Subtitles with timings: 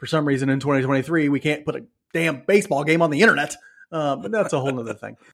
[0.00, 3.54] for some reason in 2023 we can't put a damn baseball game on the internet.
[3.92, 5.16] Uh, but that's a whole other thing.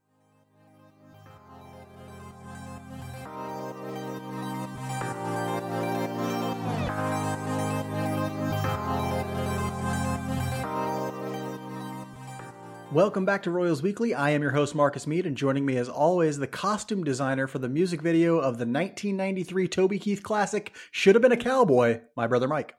[12.93, 14.15] Welcome back to Royals Weekly.
[14.15, 17.59] I am your host, Marcus Mead, and joining me as always, the costume designer for
[17.59, 22.27] the music video of the 1993 Toby Keith classic, Should Have Been a Cowboy, my
[22.27, 22.75] brother Mike.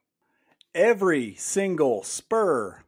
[0.78, 2.84] Every single spur,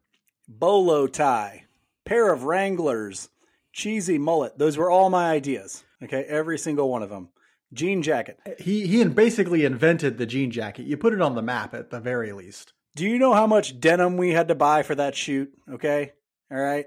[0.48, 1.66] bolo tie,
[2.06, 3.30] pair of Wranglers,
[3.74, 5.84] cheesy mullet, those were all my ideas.
[6.04, 7.30] Okay, every single one of them.
[7.74, 8.40] Jean jacket.
[8.60, 10.86] He, he basically invented the jean jacket.
[10.86, 12.74] You put it on the map at the very least.
[12.96, 15.52] Do you know how much denim we had to buy for that shoot?
[15.68, 16.12] Okay,
[16.52, 16.86] all right.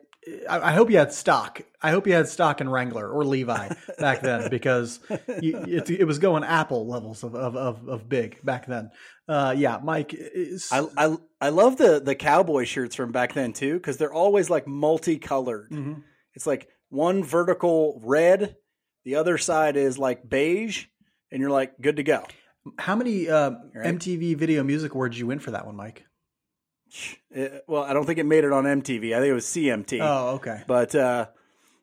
[0.48, 1.62] I, I hope you had stock.
[1.80, 5.00] I hope you had stock in Wrangler or Levi back then because
[5.40, 8.90] you, it, it, was going Apple levels of, of, of, of big back then.
[9.28, 10.14] Uh, yeah, Mike.
[10.14, 10.68] Is...
[10.70, 14.48] I, I I love the the cowboy shirts from back then too because they're always
[14.48, 15.70] like multicolored.
[15.70, 16.00] Mm-hmm.
[16.34, 18.56] It's like one vertical red,
[19.04, 20.86] the other side is like beige,
[21.32, 22.24] and you're like good to go.
[22.78, 23.98] How many uh, right?
[23.98, 26.04] MTV Video Music Awards you win for that one, Mike?
[27.30, 29.14] It, well, I don't think it made it on MTV.
[29.14, 30.00] I think it was CMT.
[30.00, 30.62] Oh, okay.
[30.66, 31.26] But uh,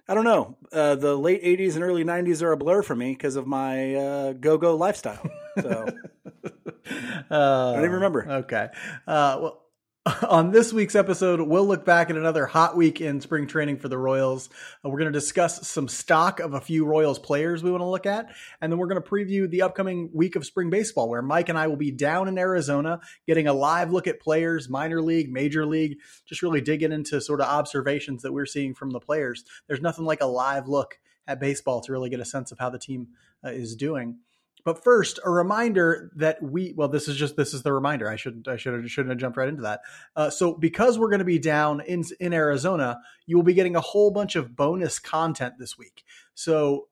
[0.07, 0.57] I don't know.
[0.71, 3.95] Uh, the late '80s and early '90s are a blur for me because of my
[3.95, 5.29] uh, go-go lifestyle.
[5.61, 5.87] So
[6.89, 8.29] I don't even remember.
[8.29, 8.69] Okay.
[9.07, 9.63] Uh, well,
[10.29, 13.89] On this week's episode, we'll look back at another hot week in spring training for
[13.89, 14.49] the Royals.
[14.83, 17.87] Uh, we're going to discuss some stock of a few Royals players we want to
[17.87, 21.21] look at, and then we're going to preview the upcoming week of spring baseball, where
[21.21, 25.01] Mike and I will be down in Arizona getting a live look at players, minor
[25.01, 29.01] league, major league, just really digging into sort of observations that we're seeing from the
[29.01, 29.43] players.
[29.67, 32.69] There's nothing like a live look at baseball to really get a sense of how
[32.69, 33.09] the team
[33.43, 34.19] uh, is doing.
[34.65, 38.09] But first, a reminder that we well, this is just this is the reminder.
[38.09, 39.81] I shouldn't I should have shouldn't have jumped right into that.
[40.15, 43.75] Uh, so because we're going to be down in in Arizona, you will be getting
[43.75, 46.03] a whole bunch of bonus content this week.
[46.33, 46.87] So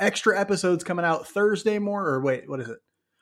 [0.00, 2.78] extra episodes coming out Thursday morning or wait, what is it?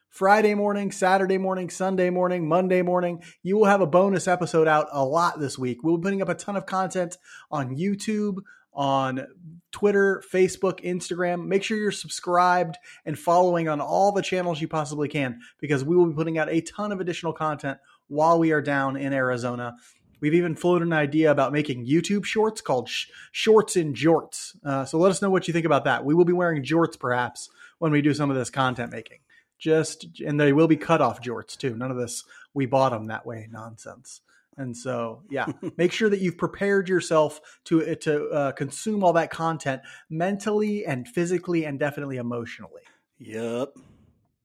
[0.09, 3.23] Friday morning, Saturday morning, Sunday morning, Monday morning.
[3.43, 5.83] You will have a bonus episode out a lot this week.
[5.83, 7.19] We'll be putting up a ton of content
[7.51, 8.39] on YouTube,
[8.77, 9.27] on
[9.73, 11.47] Twitter, Facebook, Instagram.
[11.47, 15.97] Make sure you're subscribed and following on all the channels you possibly can because we
[15.97, 17.79] will be putting out a ton of additional content
[18.09, 19.75] while we are down in Arizona.
[20.21, 24.57] We've even floated an idea about making YouTube shorts called sh- Shorts and Jorts.
[24.65, 26.05] Uh, so let us know what you think about that.
[26.05, 29.19] We will be wearing jorts perhaps when we do some of this content making.
[29.59, 31.77] Just and they will be cut off jorts too.
[31.77, 34.21] None of this we bought them that way nonsense.
[34.57, 35.47] And so, yeah,
[35.77, 41.07] make sure that you've prepared yourself to to uh, consume all that content mentally and
[41.07, 42.83] physically and definitely emotionally.
[43.19, 43.75] Yep.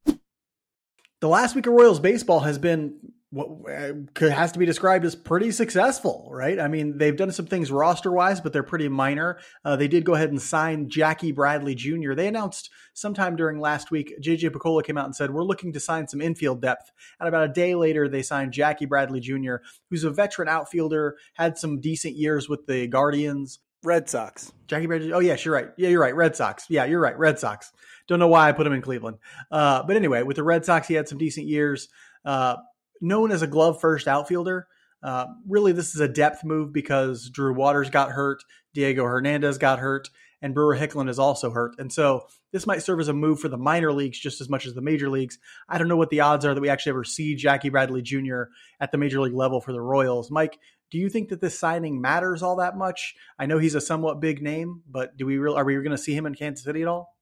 [0.06, 3.94] The last week of Royals baseball has been what uh,
[4.30, 6.60] has to be described as pretty successful, right?
[6.60, 9.40] I mean, they've done some things roster wise, but they're pretty minor.
[9.64, 12.14] Uh, they did go ahead and sign Jackie Bradley Jr.
[12.14, 15.80] They announced sometime during last week, JJ Picollo came out and said, We're looking to
[15.80, 16.92] sign some infield depth.
[17.20, 19.56] And about a day later, they signed Jackie Bradley Jr.,
[19.90, 23.60] who's a veteran outfielder, had some decent years with the Guardians.
[23.84, 24.52] Red Sox.
[24.68, 25.14] Jackie Bradley.
[25.14, 25.70] Oh, yes, you're right.
[25.78, 26.16] Yeah, you're right.
[26.16, 26.66] Red Sox.
[26.70, 27.18] Yeah, you're right.
[27.18, 27.72] Red Sox.
[28.08, 29.18] Don't know why I put him in Cleveland.
[29.50, 31.88] Uh, but anyway, with the Red Sox, he had some decent years.
[32.24, 32.58] Uh,
[33.02, 34.68] known as a glove first outfielder.
[35.04, 39.80] Uh, really, this is a depth move because Drew Waters got hurt, Diego Hernandez got
[39.80, 40.10] hurt,
[40.42, 41.76] and Brewer Hicklin is also hurt.
[41.80, 44.66] And so this might serve as a move for the minor leagues just as much
[44.66, 45.40] as the major leagues.
[45.68, 48.44] I don't know what the odds are that we actually ever see Jackie Bradley Jr.
[48.80, 50.30] at the major league level for the Royals.
[50.30, 50.60] Mike,
[50.92, 53.16] do you think that this signing matters all that much?
[53.40, 55.98] I know he's a somewhat big name, but do we real are we going to
[55.98, 57.16] see him in Kansas City at all?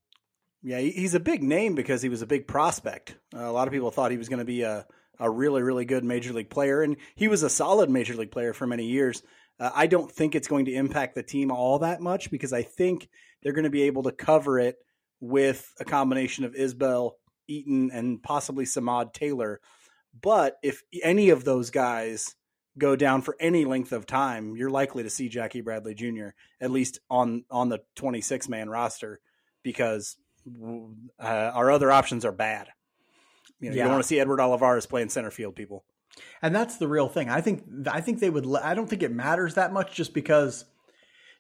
[0.62, 3.16] Yeah, he's a big name because he was a big prospect.
[3.34, 4.86] Uh, a lot of people thought he was going to be a
[5.20, 8.54] a really, really good major league player, and he was a solid major league player
[8.54, 9.22] for many years.
[9.60, 12.64] Uh, I don't think it's going to impact the team all that much because I
[12.64, 13.10] think
[13.42, 14.78] they're going to be able to cover it
[15.20, 17.12] with a combination of Isbel,
[17.48, 19.60] Eaton, and possibly Samad Taylor.
[20.20, 22.36] But if any of those guys
[22.78, 26.30] go down for any length of time, you're likely to see Jackie Bradley Jr.
[26.62, 29.20] at least on on the 26 man roster
[29.64, 30.18] because
[31.20, 31.24] uh,
[31.54, 32.70] our other options are bad.
[33.60, 33.82] You, know, yeah.
[33.82, 35.84] you don't want to see Edward Olivares playing center field, people.
[36.42, 37.30] And that's the real thing.
[37.30, 38.46] I think I think they would.
[38.58, 40.66] I don't think it matters that much, just because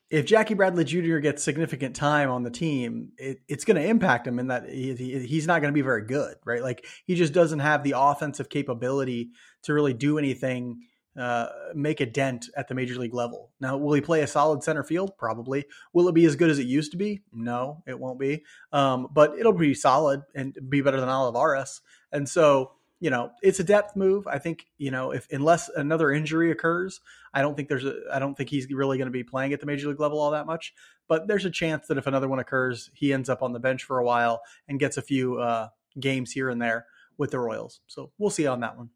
[0.09, 1.19] if Jackie Bradley Jr.
[1.19, 4.95] gets significant time on the team, it, it's going to impact him in that he,
[4.95, 6.63] he, he's not going to be very good, right?
[6.63, 9.31] Like he just doesn't have the offensive capability
[9.63, 10.81] to really do anything,
[11.15, 13.51] uh, make a dent at the major league level.
[13.59, 15.15] Now, will he play a solid center field?
[15.17, 15.65] Probably.
[15.93, 17.21] Will it be as good as it used to be?
[17.31, 18.43] No, it won't be.
[18.71, 21.81] Um, but it'll be solid and be better than Olivares.
[22.11, 24.27] And so you know, it's a depth move.
[24.27, 26.99] I think, you know, if unless another injury occurs,
[27.33, 29.61] I don't think there's a I don't think he's really going to be playing at
[29.61, 30.73] the major league level all that much.
[31.07, 33.83] But there's a chance that if another one occurs, he ends up on the bench
[33.85, 35.69] for a while and gets a few uh,
[35.99, 37.79] games here and there with the Royals.
[37.87, 38.89] So we'll see on that one.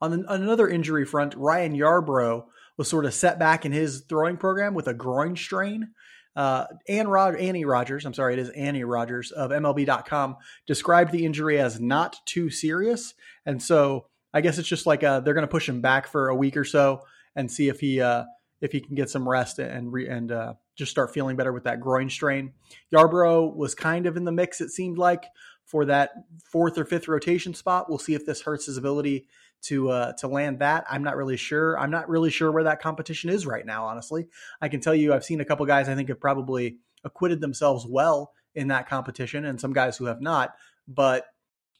[0.00, 2.44] On, on another injury front, Ryan Yarbrough
[2.76, 5.88] was sort of set back in his throwing program with a groin strain.
[6.34, 10.36] Uh, Ann Rod- Annie Rogers, I'm sorry, it is Annie Rogers of MLB.com,
[10.66, 13.14] described the injury as not too serious.
[13.44, 16.28] And so I guess it's just like uh, they're going to push him back for
[16.28, 17.02] a week or so
[17.36, 18.24] and see if he uh,
[18.60, 21.64] if he can get some rest and re- and uh, just start feeling better with
[21.64, 22.52] that groin strain.
[22.92, 25.24] Yarbrough was kind of in the mix, it seemed like,
[25.64, 26.10] for that
[26.44, 27.88] fourth or fifth rotation spot.
[27.88, 29.26] We'll see if this hurts his ability
[29.62, 30.84] to uh, to land that.
[30.90, 31.78] I'm not really sure.
[31.78, 33.86] I'm not really sure where that competition is right now.
[33.86, 34.26] Honestly,
[34.60, 37.86] I can tell you I've seen a couple guys I think have probably acquitted themselves
[37.88, 40.54] well in that competition, and some guys who have not.
[40.86, 41.26] But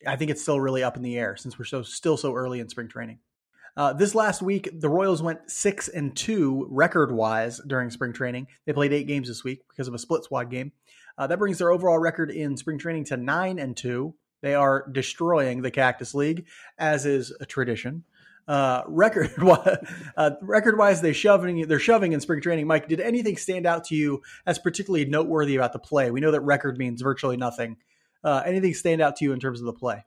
[0.07, 2.61] I think it's still really up in the air since we're so still so early
[2.61, 3.19] in spring training.
[3.77, 8.47] Uh, this last week, the Royals went six and two record wise during spring training.
[8.67, 10.73] They played eight games this week because of a split squad game.
[11.17, 14.15] Uh, that brings their overall record in spring training to nine and two.
[14.43, 16.47] They are destroying the Cactus League,
[16.77, 18.05] as is a tradition.
[18.49, 19.31] Uh, record
[20.17, 22.67] uh, record wise, they shoving they're shoving in spring training.
[22.67, 26.11] Mike, did anything stand out to you as particularly noteworthy about the play?
[26.11, 27.77] We know that record means virtually nothing.
[28.25, 30.05] Uh, anything stand out to you in terms of the play?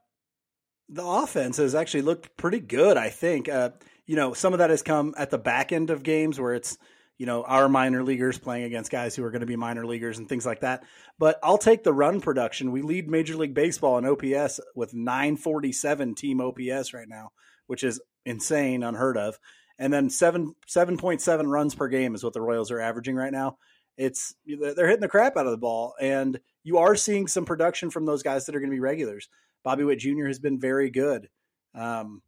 [0.88, 2.98] The offense has actually looked pretty good.
[2.98, 3.70] I think uh,
[4.04, 6.76] you know some of that has come at the back end of games where it's
[7.18, 10.18] you know, our minor leaguers playing against guys who are going to be minor leaguers
[10.18, 10.84] and things like that.
[11.18, 12.72] But I'll take the run production.
[12.72, 17.30] We lead Major League Baseball in OPS with 947 team OPS right now,
[17.66, 19.38] which is insane, unheard of.
[19.78, 23.14] And then seven seven point seven runs per game is what the Royals are averaging
[23.14, 23.58] right now.
[23.96, 27.90] It's they're hitting the crap out of the ball, and you are seeing some production
[27.90, 29.28] from those guys that are going to be regulars.
[29.64, 30.26] Bobby Witt Jr.
[30.26, 31.28] has been very good.
[31.74, 32.22] Um,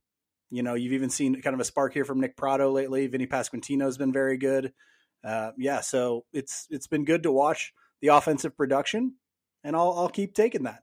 [0.51, 3.07] you know, you've even seen kind of a spark here from Nick Pratto lately.
[3.07, 4.73] Vinny Pasquantino has been very good.
[5.25, 9.15] Uh, yeah, so it's it's been good to watch the offensive production,
[9.65, 10.83] and I'll I'll keep taking that.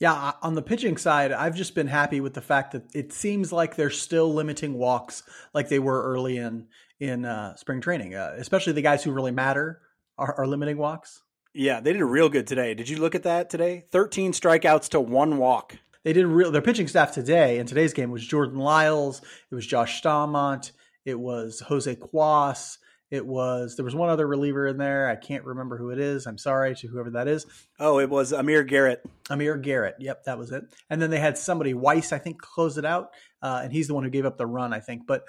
[0.00, 3.52] Yeah, on the pitching side, I've just been happy with the fact that it seems
[3.52, 5.22] like they're still limiting walks
[5.54, 6.66] like they were early in
[7.00, 9.80] in uh, spring training, uh, especially the guys who really matter
[10.18, 11.22] are, are limiting walks.
[11.54, 12.74] Yeah, they did a real good today.
[12.74, 13.84] Did you look at that today?
[13.90, 18.10] Thirteen strikeouts to one walk they did real their pitching staff today in today's game
[18.10, 19.20] was Jordan Lyles,
[19.50, 20.72] it was Josh Staumont,
[21.04, 22.78] it was Jose Cuas,
[23.10, 25.08] it was there was one other reliever in there.
[25.08, 26.26] I can't remember who it is.
[26.26, 27.46] I'm sorry to whoever that is.
[27.78, 29.04] Oh, it was Amir Garrett.
[29.30, 29.96] Amir Garrett.
[30.00, 30.64] Yep, that was it.
[30.90, 33.10] And then they had somebody Weiss, I think, close it out,
[33.42, 35.06] uh, and he's the one who gave up the run, I think.
[35.06, 35.24] But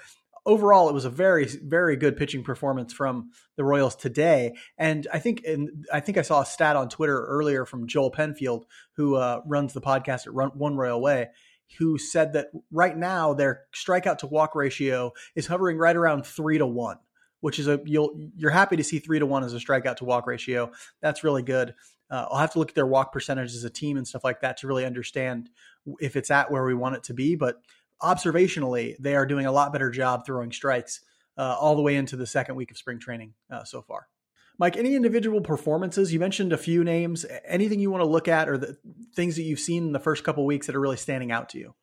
[0.46, 4.54] overall, it was a very, very good pitching performance from the Royals today.
[4.78, 8.10] And I think, and I think I saw a stat on Twitter earlier from Joel
[8.10, 8.64] Penfield,
[8.96, 11.28] who uh, runs the podcast at Run, One Royal Way,
[11.78, 16.58] who said that right now their strikeout to walk ratio is hovering right around three
[16.58, 16.98] to one.
[17.40, 20.06] Which is a you'll you're happy to see three to one as a strikeout to
[20.06, 20.72] walk ratio.
[21.02, 21.74] That's really good.
[22.10, 24.40] Uh, I'll have to look at their walk percentage as a team and stuff like
[24.40, 25.50] that to really understand
[26.00, 27.36] if it's at where we want it to be.
[27.36, 27.56] But
[28.02, 31.00] observationally, they are doing a lot better job throwing strikes
[31.38, 34.08] uh, all the way into the second week of spring training uh, so far.
[34.58, 36.12] Mike, any individual performances?
[36.12, 37.26] You mentioned a few names.
[37.44, 38.76] Anything you want to look at, or the
[39.14, 41.58] things that you've seen in the first couple weeks that are really standing out to
[41.58, 41.74] you?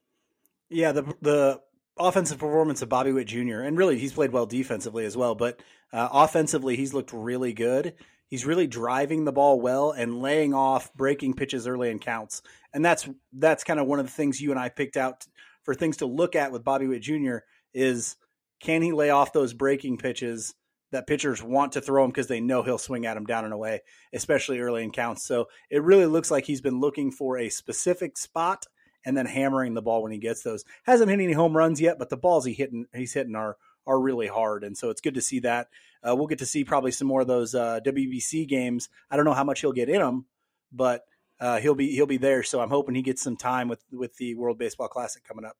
[0.69, 1.61] Yeah, the the
[1.97, 3.59] offensive performance of Bobby Witt Jr.
[3.59, 5.61] and really he's played well defensively as well, but
[5.91, 7.93] uh, offensively he's looked really good.
[8.25, 12.41] He's really driving the ball well and laying off breaking pitches early in counts,
[12.73, 15.27] and that's that's kind of one of the things you and I picked out
[15.63, 17.37] for things to look at with Bobby Witt Jr.
[17.73, 18.15] is
[18.59, 20.53] can he lay off those breaking pitches
[20.91, 23.53] that pitchers want to throw him because they know he'll swing at him down and
[23.53, 23.81] away,
[24.13, 25.25] especially early in counts.
[25.25, 28.65] So it really looks like he's been looking for a specific spot
[29.05, 30.63] and then hammering the ball when he gets those.
[30.83, 33.99] Hasn't hit any home runs yet, but the balls he hitting he's hitting are are
[33.99, 35.67] really hard, and so it's good to see that.
[36.07, 38.87] Uh, we'll get to see probably some more of those uh, WBC games.
[39.11, 40.25] I don't know how much he'll get in them,
[40.71, 41.03] but
[41.43, 42.41] uh, he'll be he'll be there.
[42.41, 45.57] So I'm hoping he gets some time with with the World Baseball Classic coming up.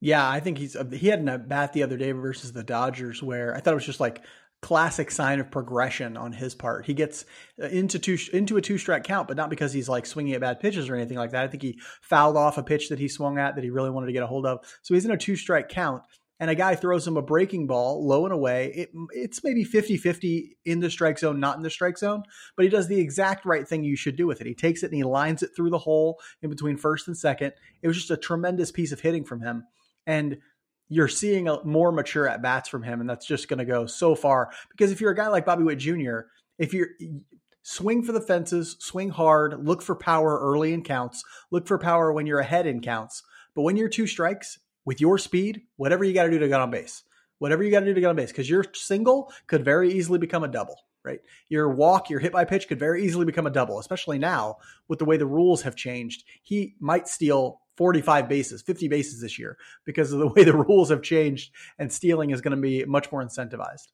[0.00, 3.54] Yeah, I think he's he had a bat the other day versus the Dodgers where
[3.54, 4.22] I thought it was just like
[4.62, 6.86] classic sign of progression on his part.
[6.86, 7.24] He gets
[7.60, 10.40] uh, into two into a two strike count, but not because he's like swinging at
[10.40, 11.42] bad pitches or anything like that.
[11.42, 14.06] I think he fouled off a pitch that he swung at that he really wanted
[14.06, 14.60] to get a hold of.
[14.82, 16.04] So he's in a two strike count
[16.38, 19.96] and a guy throws him a breaking ball low and away, it, it's maybe 50
[19.96, 22.22] 50 in the strike zone, not in the strike zone,
[22.56, 24.46] but he does the exact right thing you should do with it.
[24.46, 27.52] He takes it and he lines it through the hole in between first and second.
[27.82, 29.64] It was just a tremendous piece of hitting from him.
[30.06, 30.38] And
[30.88, 33.86] you're seeing a more mature at bats from him, and that's just going to go
[33.86, 34.50] so far.
[34.70, 36.20] Because if you're a guy like Bobby Witt Jr.,
[36.58, 36.90] if you're
[37.62, 42.12] swing for the fences, swing hard, look for power early in counts, look for power
[42.12, 43.22] when you're ahead in counts.
[43.54, 46.60] But when you're two strikes with your speed, whatever you got to do to get
[46.60, 47.02] on base,
[47.38, 50.18] whatever you got to do to get on base, because your single could very easily
[50.18, 51.20] become a double, right?
[51.50, 54.56] Your walk, your hit by pitch could very easily become a double, especially now
[54.88, 56.24] with the way the rules have changed.
[56.42, 60.88] He might steal 45 bases, 50 bases this year because of the way the rules
[60.88, 63.88] have changed and stealing is going to be much more incentivized.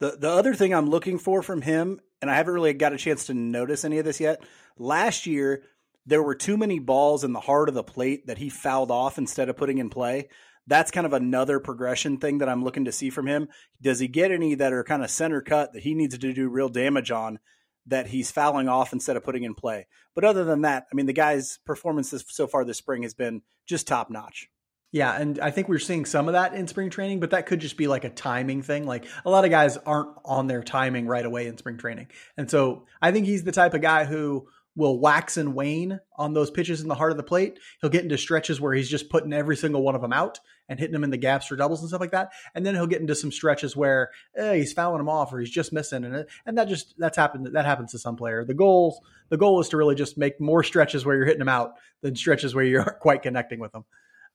[0.00, 2.98] The the other thing I'm looking for from him, and I haven't really got a
[2.98, 4.42] chance to notice any of this yet.
[4.76, 5.62] Last year,
[6.06, 9.18] there were too many balls in the heart of the plate that he fouled off
[9.18, 10.28] instead of putting in play.
[10.66, 13.48] That's kind of another progression thing that I'm looking to see from him.
[13.82, 16.48] Does he get any that are kind of center cut that he needs to do
[16.48, 17.38] real damage on
[17.86, 19.86] that he's fouling off instead of putting in play?
[20.14, 23.42] But other than that, I mean, the guy's performances so far this spring has been
[23.66, 24.48] just top notch.
[24.94, 27.58] Yeah, and I think we're seeing some of that in spring training, but that could
[27.58, 28.86] just be like a timing thing.
[28.86, 32.06] Like a lot of guys aren't on their timing right away in spring training.
[32.36, 36.34] And so I think he's the type of guy who will wax and wane on
[36.34, 37.58] those pitches in the heart of the plate.
[37.80, 40.78] He'll get into stretches where he's just putting every single one of them out and
[40.78, 42.30] hitting them in the gaps for doubles and stuff like that.
[42.54, 45.50] And then he'll get into some stretches where eh, he's fouling them off or he's
[45.50, 48.44] just missing and and that just that's happened that happens to some player.
[48.44, 51.48] The goal the goal is to really just make more stretches where you're hitting them
[51.48, 53.84] out than stretches where you aren't quite connecting with them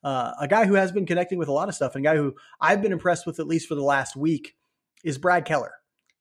[0.03, 2.15] uh, a guy who has been connecting with a lot of stuff and a guy
[2.15, 4.55] who I've been impressed with at least for the last week
[5.03, 5.73] is Brad Keller.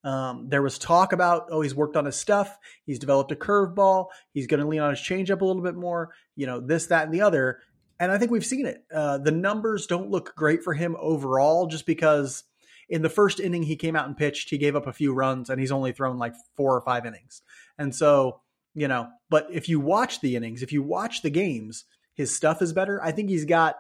[0.09, 2.57] Um, there was talk about, oh, he's worked on his stuff.
[2.87, 4.07] He's developed a curveball.
[4.33, 7.05] He's going to lean on his changeup a little bit more, you know, this, that,
[7.05, 7.61] and the other.
[8.01, 8.85] And I think we've seen it.
[8.91, 12.45] Uh, the numbers don't look great for him overall, just because
[12.89, 15.51] in the first inning he came out and pitched, he gave up a few runs
[15.51, 17.43] and he's only thrown like four or five innings.
[17.77, 18.41] And so,
[18.75, 21.85] you know, but if you watch the innings, if you watch the games,
[22.15, 22.99] his stuff is better.
[23.03, 23.77] I think he's got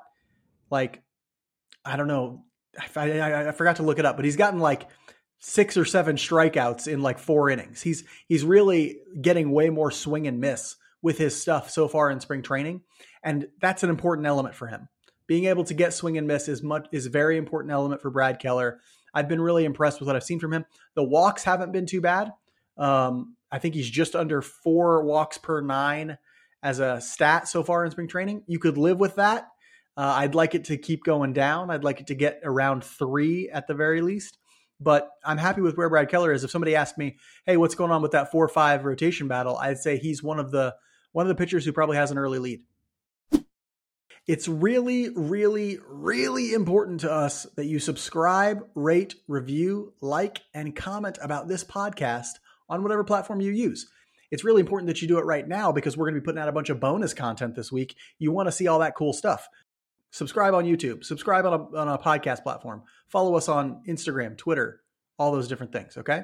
[0.71, 1.03] like
[1.87, 2.45] I don't know.
[2.97, 4.89] I, I, I, forgot to look it up, but he's gotten like
[5.39, 7.83] six or seven strikeouts in like four innings.
[7.83, 12.21] He's he's really getting way more swing and miss with his stuff so far in
[12.21, 12.83] spring training,
[13.23, 14.89] and that's an important element for him.
[15.27, 18.11] Being able to get swing and miss is much is a very important element for
[18.11, 18.81] Brad Keller.
[19.15, 20.65] I've been really impressed with what I've seen from him.
[20.95, 22.33] The walks haven't been too bad.
[22.77, 26.19] Um, I think he's just under four walks per nine
[26.63, 28.43] as a stat so far in spring training.
[28.47, 29.49] You could live with that.
[29.97, 31.71] Uh, I'd like it to keep going down.
[31.71, 34.39] I'd like it to get around three at the very least.
[34.81, 36.45] But I'm happy with where Brad Keller is.
[36.45, 39.99] If somebody asked me, "Hey, what's going on with that four-five rotation battle?" I'd say
[39.99, 40.75] he's one of the
[41.13, 42.63] one of the pitchers who probably has an early lead.
[44.27, 51.19] It's really, really, really important to us that you subscribe, rate, review, like, and comment
[51.23, 52.33] about this podcast
[52.69, 53.91] on whatever platform you use
[54.31, 56.41] it's really important that you do it right now because we're going to be putting
[56.41, 57.97] out a bunch of bonus content this week.
[58.19, 59.49] You want to see all that cool stuff.
[60.11, 64.81] Subscribe on YouTube, subscribe on a, on a podcast platform, follow us on Instagram, Twitter,
[65.19, 65.97] all those different things.
[65.97, 66.23] Okay.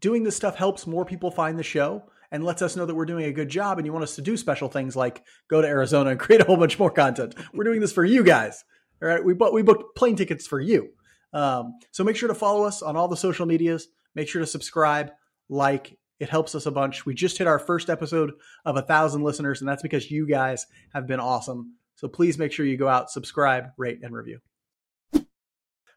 [0.00, 3.04] Doing this stuff helps more people find the show and lets us know that we're
[3.04, 5.68] doing a good job and you want us to do special things like go to
[5.68, 7.34] Arizona and create a whole bunch more content.
[7.54, 8.64] We're doing this for you guys.
[9.00, 9.24] All right.
[9.24, 10.90] We, we booked plane tickets for you.
[11.32, 13.88] Um, so make sure to follow us on all the social medias.
[14.14, 15.10] Make sure to subscribe,
[15.48, 17.04] like, it helps us a bunch.
[17.04, 18.32] We just hit our first episode
[18.64, 21.74] of a thousand listeners, and that's because you guys have been awesome.
[21.96, 24.40] So please make sure you go out, subscribe, rate, and review.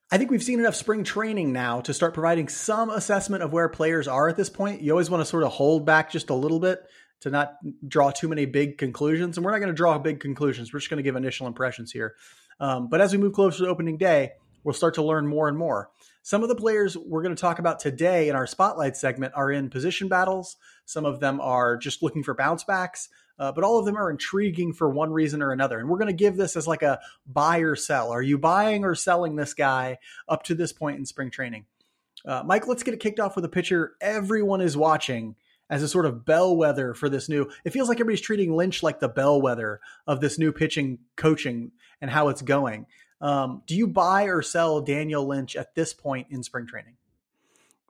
[0.10, 3.68] I think we've seen enough spring training now to start providing some assessment of where
[3.68, 4.82] players are at this point.
[4.82, 6.80] You always want to sort of hold back just a little bit
[7.22, 9.38] to not draw too many big conclusions.
[9.38, 10.72] And we're not going to draw big conclusions.
[10.72, 12.16] We're just going to give initial impressions here.
[12.60, 14.32] Um, but as we move closer to opening day,
[14.64, 15.90] we'll start to learn more and more.
[16.24, 19.52] Some of the players we're going to talk about today in our spotlight segment are
[19.52, 20.58] in position battles.
[20.86, 23.10] Some of them are just looking for bounce backs,
[23.40, 25.80] uh, but all of them are intriguing for one reason or another.
[25.80, 28.12] And we're going to give this as like a buy or sell.
[28.12, 31.66] Are you buying or selling this guy up to this point in spring training?
[32.26, 35.36] Uh, Mike, let's get it kicked off with a pitcher everyone is watching
[35.70, 37.50] as a sort of bellwether for this new.
[37.64, 42.10] It feels like everybody's treating Lynch like the bellwether of this new pitching coaching and
[42.10, 42.86] how it's going.
[43.20, 46.96] Um, do you buy or sell Daniel Lynch at this point in spring training?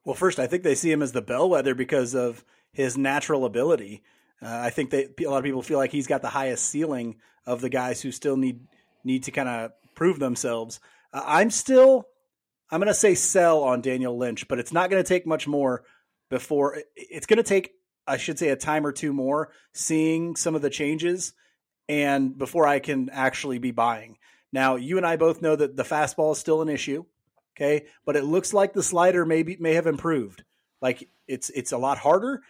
[0.05, 4.03] Well, first, I think they see him as the bellwether because of his natural ability.
[4.41, 7.17] Uh, I think that a lot of people feel like he's got the highest ceiling
[7.45, 8.59] of the guys who still need
[9.03, 10.79] need to kind of prove themselves.
[11.13, 12.07] Uh, I'm still,
[12.69, 15.47] I'm going to say sell on Daniel Lynch, but it's not going to take much
[15.47, 15.83] more
[16.29, 17.71] before it's going to take,
[18.05, 21.33] I should say, a time or two more seeing some of the changes,
[21.87, 24.17] and before I can actually be buying.
[24.51, 27.05] Now, you and I both know that the fastball is still an issue,
[27.55, 27.85] okay?
[28.05, 30.43] But it looks like the slider maybe may have improved.
[30.81, 32.41] Like it's it's a lot harder.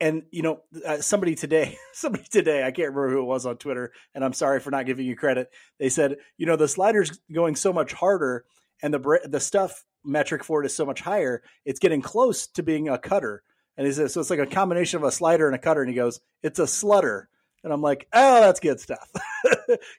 [0.00, 3.56] And you know, uh, somebody today, somebody today, I can't remember who it was on
[3.56, 5.50] Twitter, and I'm sorry for not giving you credit.
[5.78, 8.44] They said, you know, the slider's going so much harder,
[8.82, 11.42] and the the stuff metric for it is so much higher.
[11.64, 13.42] It's getting close to being a cutter.
[13.76, 15.80] And he says, so it's like a combination of a slider and a cutter.
[15.80, 17.24] And he goes, it's a slutter.
[17.64, 19.10] And I'm like, oh, that's good stuff.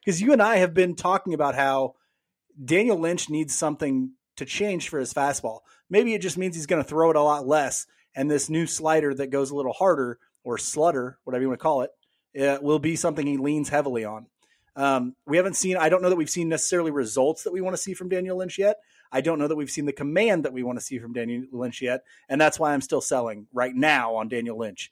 [0.04, 1.94] Because you and I have been talking about how
[2.62, 5.60] Daniel Lynch needs something to change for his fastball.
[5.90, 7.86] Maybe it just means he's going to throw it a lot less.
[8.16, 11.62] And this new slider that goes a little harder or slutter, whatever you want to
[11.62, 11.90] call it,
[12.34, 14.26] it will be something he leans heavily on.
[14.74, 17.74] Um, we haven't seen, I don't know that we've seen necessarily results that we want
[17.74, 18.76] to see from Daniel Lynch yet.
[19.12, 21.44] I don't know that we've seen the command that we want to see from Daniel
[21.52, 22.02] Lynch yet.
[22.28, 24.90] And that's why I'm still selling right now on Daniel Lynch.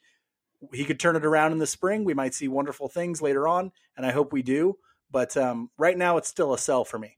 [0.73, 2.03] He could turn it around in the spring.
[2.03, 4.77] We might see wonderful things later on, and I hope we do.
[5.11, 7.17] But um, right now, it's still a sell for me.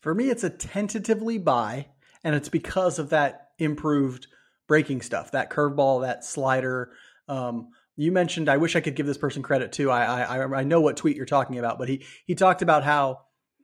[0.00, 1.88] For me, it's a tentatively buy,
[2.22, 4.28] and it's because of that improved
[4.66, 6.92] breaking stuff, that curveball, that slider.
[7.28, 9.90] Um, you mentioned, I wish I could give this person credit too.
[9.90, 13.20] I, I I know what tweet you're talking about, but he he talked about how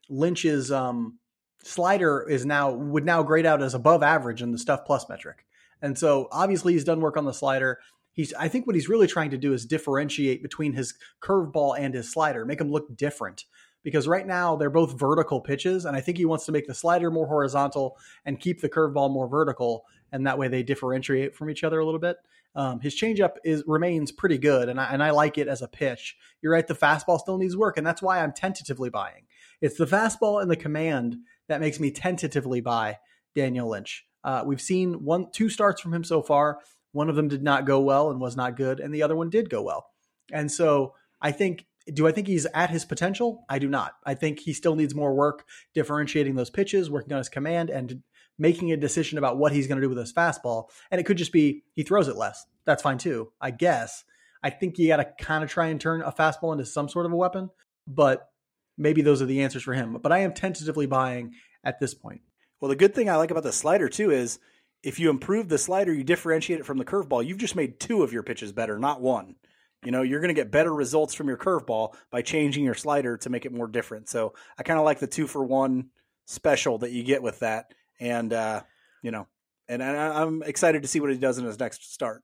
[0.08, 1.18] Lynch's um,
[1.62, 5.44] slider is now would now grade out as above average in the stuff plus metric,
[5.82, 7.78] and so obviously he's done work on the slider.
[8.14, 11.94] He's I think what he's really trying to do is differentiate between his curveball and
[11.94, 13.44] his slider, make them look different
[13.82, 16.74] because right now they're both vertical pitches, and I think he wants to make the
[16.74, 21.50] slider more horizontal and keep the curveball more vertical, and that way they differentiate from
[21.50, 22.16] each other a little bit.
[22.54, 25.68] Um, his changeup is remains pretty good, and I, and I like it as a
[25.68, 26.16] pitch.
[26.42, 29.26] You're right, the fastball still needs work, and that's why I'm tentatively buying.
[29.60, 31.16] It's the fastball and the command
[31.48, 32.98] that makes me tentatively buy
[33.34, 34.06] Daniel Lynch.
[34.24, 36.58] Uh, we've seen one, two starts from him so far.
[36.92, 39.30] One of them did not go well and was not good, and the other one
[39.30, 39.86] did go well.
[40.30, 43.44] And so I think do I think he's at his potential?
[43.48, 43.94] I do not.
[44.04, 48.02] I think he still needs more work differentiating those pitches, working on his command, and
[48.38, 50.68] making a decision about what he's going to do with his fastball.
[50.90, 52.44] And it could just be he throws it less.
[52.64, 54.04] That's fine too, I guess.
[54.42, 57.06] I think you got to kind of try and turn a fastball into some sort
[57.06, 57.50] of a weapon,
[57.86, 58.28] but
[58.76, 59.98] maybe those are the answers for him.
[60.02, 61.34] But I am tentatively buying
[61.64, 62.22] at this point.
[62.60, 64.38] Well, the good thing I like about the slider too is
[64.82, 67.24] if you improve the slider, you differentiate it from the curveball.
[67.24, 69.36] You've just made two of your pitches better, not one.
[69.84, 73.16] You know, you're going to get better results from your curveball by changing your slider
[73.18, 74.08] to make it more different.
[74.08, 75.90] So I kind of like the two for one
[76.26, 77.74] special that you get with that.
[78.00, 78.62] And, uh,
[79.02, 79.26] you know,
[79.68, 82.22] and I'm excited to see what he does in his next start.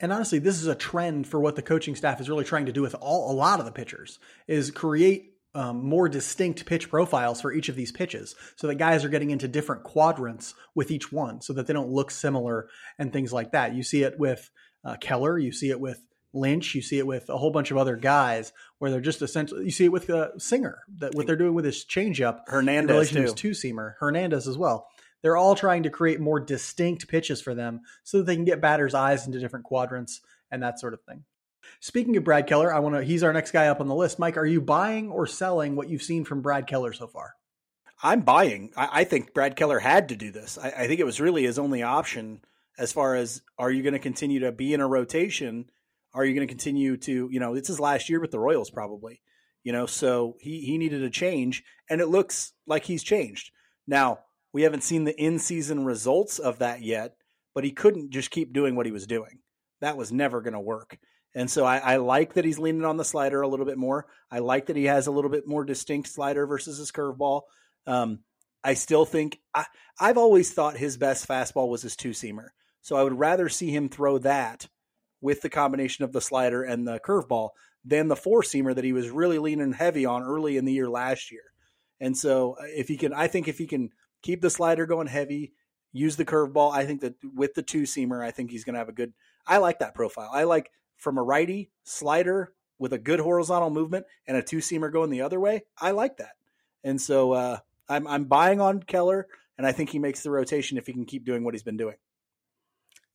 [0.00, 2.72] And honestly, this is a trend for what the coaching staff is really trying to
[2.72, 7.40] do with all a lot of the pitchers is create um, more distinct pitch profiles
[7.40, 11.10] for each of these pitches so that guys are getting into different quadrants with each
[11.10, 13.74] one so that they don't look similar and things like that.
[13.74, 14.50] You see it with
[14.84, 16.74] uh, Keller, you see it with Lynch.
[16.74, 19.64] You see it with a whole bunch of other guys where they're just essentially.
[19.64, 22.40] You see it with the Singer that what they're doing with his changeup.
[22.46, 23.32] Hernandez too.
[23.32, 23.94] two seamer.
[23.98, 24.88] Hernandez as well.
[25.22, 28.60] They're all trying to create more distinct pitches for them so that they can get
[28.60, 30.20] batters' eyes into different quadrants
[30.50, 31.24] and that sort of thing.
[31.80, 33.02] Speaking of Brad Keller, I want to.
[33.02, 34.18] He's our next guy up on the list.
[34.18, 37.34] Mike, are you buying or selling what you've seen from Brad Keller so far?
[38.02, 38.72] I'm buying.
[38.76, 40.58] I, I think Brad Keller had to do this.
[40.58, 42.40] I, I think it was really his only option
[42.78, 45.70] as far as are you going to continue to be in a rotation
[46.16, 48.70] are you going to continue to, you know, it's his last year with the Royals
[48.70, 49.20] probably,
[49.62, 53.50] you know, so he, he needed a change and it looks like he's changed.
[53.86, 54.20] Now,
[54.52, 57.16] we haven't seen the in season results of that yet,
[57.54, 59.40] but he couldn't just keep doing what he was doing.
[59.82, 60.98] That was never going to work.
[61.34, 64.06] And so I, I, like that he's leaning on the slider a little bit more.
[64.30, 67.42] I like that he has a little bit more distinct slider versus his curveball.
[67.86, 68.20] Um,
[68.64, 69.66] I still think I,
[70.00, 72.48] I've always thought his best fastball was his two seamer.
[72.80, 74.66] So I would rather see him throw that
[75.20, 77.50] with the combination of the slider and the curveball
[77.84, 80.88] than the four seamer that he was really leaning heavy on early in the year
[80.88, 81.52] last year.
[82.00, 83.90] And so uh, if he can, I think if he can
[84.22, 85.52] keep the slider going heavy,
[85.92, 88.80] use the curveball, I think that with the two seamer, I think he's going to
[88.80, 89.12] have a good.
[89.46, 90.30] I like that profile.
[90.32, 94.92] I like from a righty slider with a good horizontal movement and a two seamer
[94.92, 95.64] going the other way.
[95.78, 96.32] I like that.
[96.84, 99.26] And so uh, I'm I'm buying on Keller,
[99.56, 101.76] and I think he makes the rotation if he can keep doing what he's been
[101.76, 101.96] doing.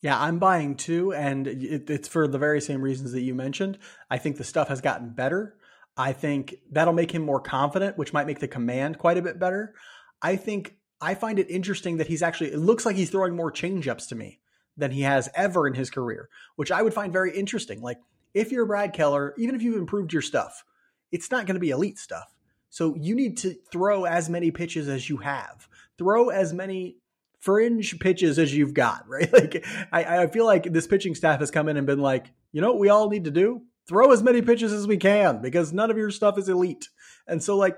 [0.01, 3.77] Yeah, I'm buying too, and it, it's for the very same reasons that you mentioned.
[4.09, 5.55] I think the stuff has gotten better.
[5.95, 9.39] I think that'll make him more confident, which might make the command quite a bit
[9.39, 9.75] better.
[10.21, 13.51] I think I find it interesting that he's actually, it looks like he's throwing more
[13.51, 14.39] changeups to me
[14.77, 17.81] than he has ever in his career, which I would find very interesting.
[17.81, 17.99] Like,
[18.33, 20.63] if you're Brad Keller, even if you've improved your stuff,
[21.11, 22.33] it's not going to be elite stuff.
[22.69, 25.67] So you need to throw as many pitches as you have.
[25.97, 26.95] Throw as many
[27.41, 29.32] fringe pitches as you've got, right?
[29.32, 32.62] Like I, I feel like this pitching staff has come in and been like, you
[32.62, 33.63] know what we all need to do?
[33.89, 36.88] Throw as many pitches as we can because none of your stuff is elite.
[37.27, 37.77] And so like,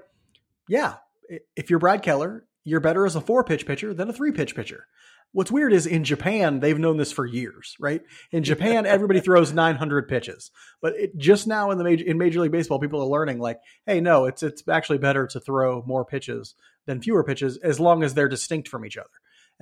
[0.67, 0.95] yeah,
[1.55, 4.55] if you're Brad Keller, you're better as a four pitch pitcher than a three pitch
[4.55, 4.87] pitcher.
[5.31, 8.03] What's weird is in Japan, they've known this for years, right?
[8.31, 12.39] In Japan, everybody throws 900 pitches, but it, just now in the major, in Major
[12.41, 16.05] League Baseball, people are learning like, hey, no, it's it's actually better to throw more
[16.05, 16.53] pitches
[16.85, 19.09] than fewer pitches as long as they're distinct from each other.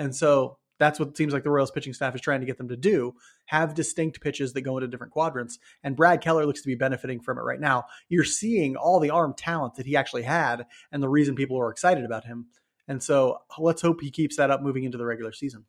[0.02, 2.58] And so that's what it seems like the Royals pitching staff is trying to get
[2.58, 3.14] them to do
[3.46, 5.60] have distinct pitches that go into different quadrants.
[5.84, 7.84] And Brad Keller looks to be benefiting from it right now.
[8.10, 11.70] You're seeing all the arm talent that he actually had and the reason people are
[11.70, 12.48] excited about him.
[12.88, 15.66] And so let's hope he keeps that up moving into the regular season.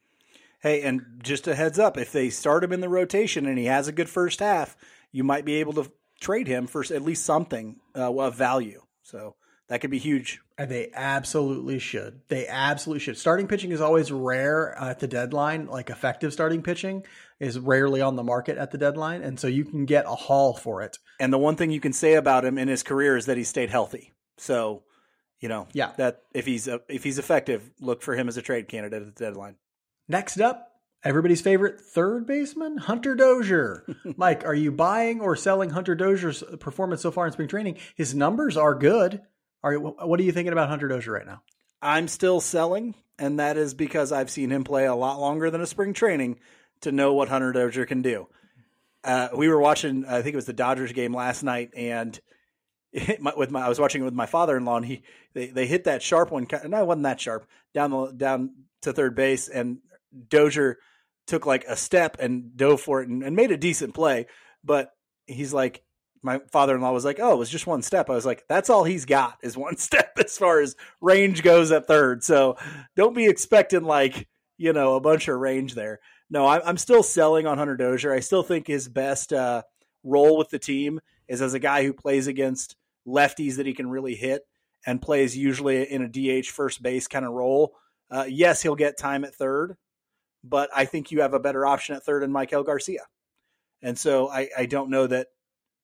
[0.62, 3.66] Hey, and just a heads up if they start him in the rotation and he
[3.66, 4.78] has a good first half,
[5.10, 8.80] you might be able to trade him for at least something uh, of value.
[9.02, 9.34] So
[9.72, 10.38] that could be huge.
[10.58, 12.20] And they absolutely should.
[12.28, 13.16] They absolutely should.
[13.16, 15.64] Starting pitching is always rare at the deadline.
[15.64, 17.06] Like effective starting pitching
[17.40, 20.52] is rarely on the market at the deadline, and so you can get a haul
[20.52, 20.98] for it.
[21.18, 23.44] And the one thing you can say about him in his career is that he
[23.44, 24.12] stayed healthy.
[24.36, 24.82] So,
[25.40, 28.42] you know, yeah, that if he's uh, if he's effective, look for him as a
[28.42, 29.56] trade candidate at the deadline.
[30.06, 30.68] Next up,
[31.02, 33.86] everybody's favorite third baseman, Hunter Dozier.
[34.18, 37.78] Mike, are you buying or selling Hunter Dozier's performance so far in spring training?
[37.94, 39.22] His numbers are good.
[39.62, 41.42] Are you, what are you thinking about Hunter Dozier right now?
[41.80, 45.60] I'm still selling, and that is because I've seen him play a lot longer than
[45.60, 46.38] a spring training
[46.82, 48.28] to know what Hunter Dozier can do.
[49.04, 52.18] Uh, we were watching, I think it was the Dodgers game last night, and
[53.20, 55.02] my, with my I was watching it with my father in law, and he
[55.34, 56.46] they, they hit that sharp one.
[56.62, 58.50] and I wasn't that sharp down the down
[58.82, 59.78] to third base, and
[60.28, 60.78] Dozier
[61.26, 64.26] took like a step and dove for it and, and made a decent play.
[64.64, 64.92] But
[65.26, 65.82] he's like,
[66.22, 68.84] my father-in-law was like, "Oh, it was just one step." I was like, "That's all
[68.84, 72.56] he's got is one step as far as range goes at third." So
[72.96, 76.00] don't be expecting like you know a bunch of range there.
[76.30, 78.14] No, I'm still selling on Hunter Dozier.
[78.14, 79.62] I still think his best uh,
[80.02, 83.90] role with the team is as a guy who plays against lefties that he can
[83.90, 84.42] really hit
[84.86, 87.74] and plays usually in a DH first base kind of role.
[88.10, 89.76] Uh, yes, he'll get time at third,
[90.42, 93.06] but I think you have a better option at third in Maikel Garcia.
[93.82, 95.28] And so I, I don't know that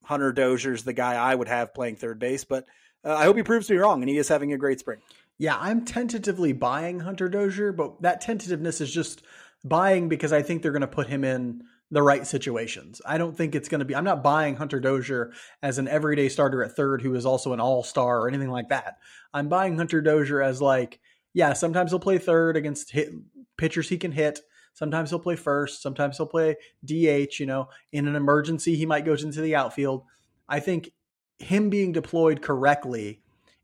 [0.04, 2.64] Hunter Dozier's the guy I would have playing third base, but
[3.04, 5.00] uh, I hope he proves me wrong and he is having a great spring.
[5.38, 9.22] Yeah, I'm tentatively buying Hunter Dozier, but that tentativeness is just
[9.64, 13.00] buying because I think they're going to put him in the right situations.
[13.06, 13.94] I don't think it's going to be.
[13.94, 15.32] I'm not buying Hunter Dozier
[15.62, 18.68] as an everyday starter at third who is also an all star or anything like
[18.68, 18.98] that.
[19.32, 21.00] I'm buying Hunter Dozier as like,
[21.32, 23.10] yeah, sometimes he'll play third against hit,
[23.56, 24.40] pitchers he can hit.
[24.78, 25.82] Sometimes he'll play first.
[25.82, 27.40] Sometimes he'll play DH.
[27.40, 30.04] You know, in an emergency, he might go into the outfield.
[30.48, 30.92] I think
[31.40, 33.20] him being deployed correctly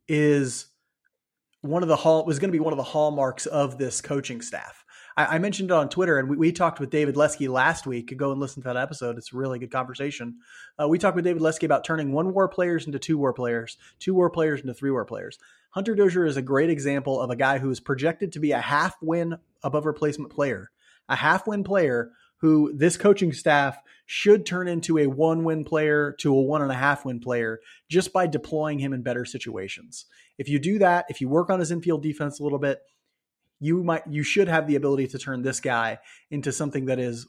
[0.09, 0.66] is
[1.61, 4.42] one of the hall was going to be one of the hallmarks of this coaching
[4.42, 4.85] staff.
[5.16, 8.12] I, I mentioned it on Twitter, and we, we, talked with David Lesky last week.
[8.16, 10.38] Go and listen to that episode; it's a really good conversation.
[10.83, 13.79] Uh, we talked with David Lesky about turning one WAR players into two WAR players,
[14.00, 15.38] two WAR players into three WAR players.
[15.70, 18.61] Hunter Dozier is a great example of a guy who is projected to be a
[18.61, 20.72] half win above replacement player
[21.09, 26.12] a half win player who this coaching staff should turn into a one win player
[26.19, 30.07] to a one and a half win player just by deploying him in better situations.
[30.37, 32.83] If you do that, if you work on his infield defense a little bit,
[33.61, 35.99] you might you should have the ability to turn this guy
[36.31, 37.27] into something that is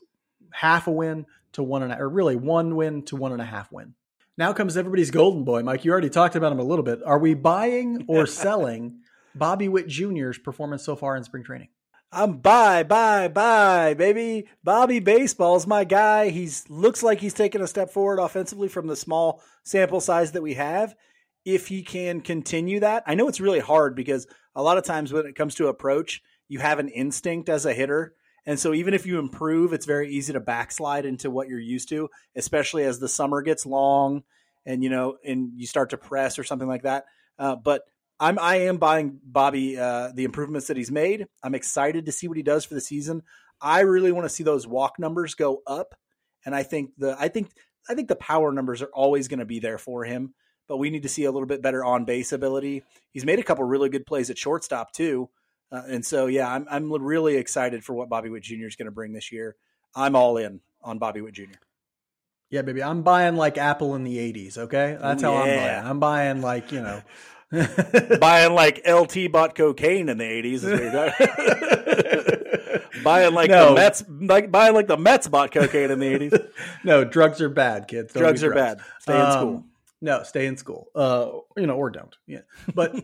[0.51, 3.45] half a win to one and a, or really one win to one and a
[3.45, 3.93] half win.
[4.37, 5.85] Now comes everybody's golden boy, Mike.
[5.85, 7.01] You already talked about him a little bit.
[7.05, 8.99] Are we buying or selling
[9.33, 11.69] Bobby Witt Jr.'s performance so far in spring training?
[12.11, 14.47] I'm bye, bye, bye, baby.
[14.63, 16.29] Bobby Baseball's my guy.
[16.29, 20.41] He's looks like he's taken a step forward offensively from the small sample size that
[20.41, 20.95] we have.
[21.43, 25.11] If he can continue that, I know it's really hard because a lot of times
[25.11, 28.13] when it comes to approach, you have an instinct as a hitter.
[28.45, 31.89] And so even if you improve, it's very easy to backslide into what you're used
[31.89, 34.23] to, especially as the summer gets long
[34.65, 37.05] and you know, and you start to press or something like that.
[37.37, 37.83] Uh, but
[38.19, 41.27] I'm I am buying Bobby uh, the improvements that he's made.
[41.43, 43.23] I'm excited to see what he does for the season.
[43.61, 45.95] I really want to see those walk numbers go up,
[46.45, 47.51] and I think the I think
[47.89, 50.33] I think the power numbers are always going to be there for him.
[50.67, 52.83] But we need to see a little bit better on base ability.
[53.11, 55.29] He's made a couple really good plays at shortstop too,
[55.71, 58.65] uh, and so yeah, I'm I'm really excited for what Bobby Witt Jr.
[58.65, 59.55] is going to bring this year.
[59.93, 61.59] I'm all in on Bobby Witt Jr.
[62.49, 64.57] Yeah, baby, I'm buying like Apple in the '80s.
[64.57, 65.41] Okay, that's how yeah.
[65.41, 65.85] I'm buying.
[65.85, 67.01] I'm buying like you know.
[68.19, 70.63] buying like LT bought cocaine in the eighties.
[73.03, 73.69] buying like no.
[73.69, 76.33] the Mets, like buying like the Mets bought cocaine in the eighties.
[76.83, 78.13] no, drugs are bad, kids.
[78.13, 78.81] Don't drugs are drugs.
[78.81, 78.85] bad.
[78.99, 79.55] Stay in school.
[79.55, 79.65] Um,
[80.01, 80.87] no, stay in school.
[80.95, 82.15] Uh, you know, or don't.
[82.25, 82.41] Yeah,
[82.73, 82.95] but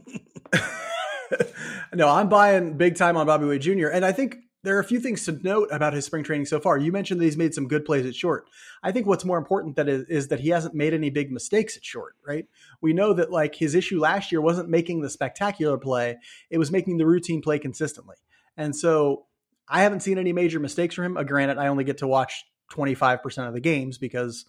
[1.94, 3.88] no, I'm buying big time on Bobby Witt Jr.
[3.88, 6.60] And I think there are a few things to note about his spring training so
[6.60, 6.78] far.
[6.78, 8.46] You mentioned that he's made some good plays at short.
[8.84, 11.76] I think what's more important that is, is, that he hasn't made any big mistakes
[11.76, 12.46] at short, right?
[12.80, 16.18] We know that like his issue last year wasn't making the spectacular play,
[16.50, 18.18] it was making the routine play consistently.
[18.56, 19.26] And so
[19.68, 21.18] I haven't seen any major mistakes from him.
[21.18, 24.46] Uh, granted, I only get to watch 25% of the games because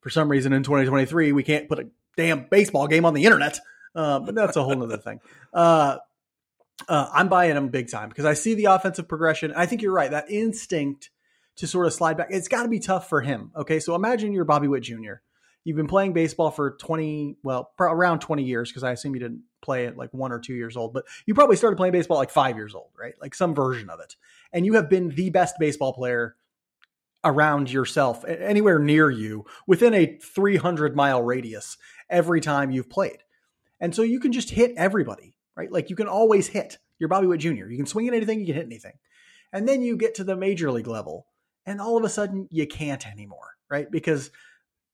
[0.00, 3.58] for some reason in 2023 we can't put a damn baseball game on the internet.
[3.94, 5.20] Uh, but that's a whole other thing.
[5.52, 5.98] Uh,
[6.88, 9.52] Uh, I'm buying him big time because I see the offensive progression.
[9.54, 10.10] I think you're right.
[10.10, 11.10] That instinct
[11.56, 13.52] to sort of slide back, it's got to be tough for him.
[13.56, 15.14] Okay, so imagine you're Bobby Witt Jr.
[15.64, 19.42] You've been playing baseball for 20, well, around 20 years because I assume you didn't
[19.60, 22.30] play at like one or two years old, but you probably started playing baseball like
[22.30, 23.14] five years old, right?
[23.20, 24.16] Like some version of it.
[24.52, 26.36] And you have been the best baseball player
[27.24, 31.76] around yourself, anywhere near you, within a 300 mile radius
[32.10, 33.18] every time you've played.
[33.80, 35.70] And so you can just hit everybody, right?
[35.70, 36.78] Like you can always hit.
[36.98, 37.66] You're Bobby Witt Jr.
[37.66, 38.94] You can swing at anything, you can hit anything.
[39.52, 41.26] And then you get to the major league level,
[41.66, 43.90] and all of a sudden you can't anymore, right?
[43.90, 44.30] Because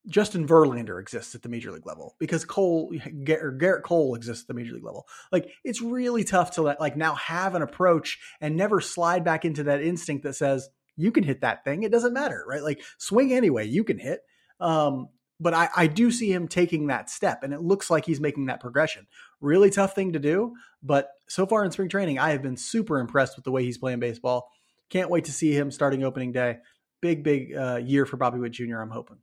[0.09, 2.93] Justin Verlander exists at the major league level because Cole
[3.25, 5.07] Gerrit Cole exists at the major league level.
[5.31, 9.45] Like it's really tough to let like now have an approach and never slide back
[9.45, 11.83] into that instinct that says you can hit that thing.
[11.83, 12.63] It doesn't matter, right?
[12.63, 14.21] Like swing anyway, you can hit.
[14.61, 15.09] Um,
[15.41, 18.47] but I, I do see him taking that step, and it looks like he's making
[18.47, 19.07] that progression.
[19.41, 22.99] Really tough thing to do, but so far in spring training, I have been super
[22.99, 24.51] impressed with the way he's playing baseball.
[24.91, 26.59] Can't wait to see him starting opening day.
[27.01, 28.79] Big, big uh, year for Bobby Witt Jr.
[28.79, 29.19] I'm hoping.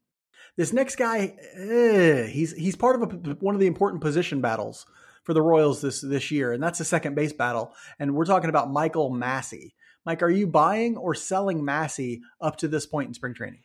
[0.55, 4.85] This next guy, eh, he's he's part of a, one of the important position battles
[5.23, 7.73] for the Royals this this year, and that's the second base battle.
[7.99, 9.73] And we're talking about Michael Massey.
[10.05, 13.63] Mike, are you buying or selling Massey up to this point in spring training?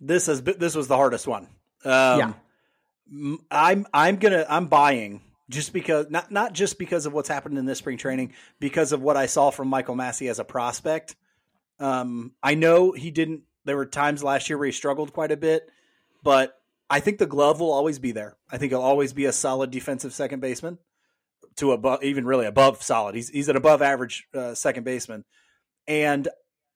[0.00, 1.48] This has this was the hardest one.
[1.86, 2.34] Um,
[3.10, 7.56] yeah, I'm I'm gonna I'm buying just because not not just because of what's happened
[7.58, 11.16] in this spring training, because of what I saw from Michael Massey as a prospect.
[11.78, 13.42] Um, I know he didn't.
[13.64, 15.70] There were times last year where he struggled quite a bit
[16.26, 18.36] but I think the glove will always be there.
[18.50, 20.76] I think he'll always be a solid defensive second baseman
[21.58, 23.14] to above, even really above solid.
[23.14, 25.24] He's he's an above average uh, second baseman,
[25.86, 26.26] and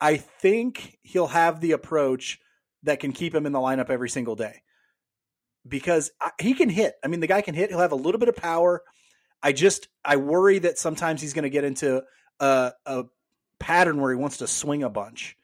[0.01, 2.39] I think he'll have the approach
[2.85, 4.63] that can keep him in the lineup every single day
[5.67, 6.95] because he can hit.
[7.05, 7.71] I mean, the guy can hit.
[7.71, 8.83] He'll have a little bit of power.
[9.43, 12.03] I just I worry that sometimes he's going to get into
[12.39, 13.05] a, a
[13.59, 15.37] pattern where he wants to swing a bunch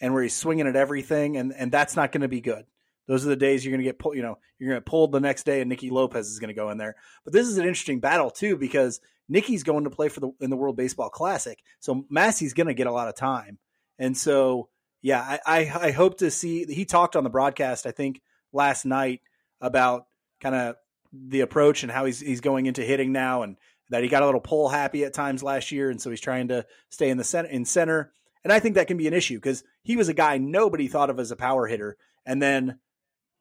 [0.00, 2.64] and where he's swinging at everything, and and that's not going to be good.
[3.06, 4.16] Those are the days you're going to get pulled.
[4.16, 6.54] You know, you're going to pulled the next day, and Nicky Lopez is going to
[6.54, 6.96] go in there.
[7.24, 10.50] But this is an interesting battle too because Nicky's going to play for the in
[10.50, 13.58] the World Baseball Classic, so Massey's going to get a lot of time.
[13.98, 14.68] And so,
[15.02, 16.64] yeah, I, I, I hope to see.
[16.64, 18.20] He talked on the broadcast, I think,
[18.52, 19.20] last night
[19.60, 20.06] about
[20.40, 20.76] kind of
[21.12, 23.56] the approach and how he's he's going into hitting now, and
[23.90, 26.48] that he got a little pull happy at times last year, and so he's trying
[26.48, 28.12] to stay in the center in center.
[28.42, 31.10] And I think that can be an issue because he was a guy nobody thought
[31.10, 32.78] of as a power hitter, and then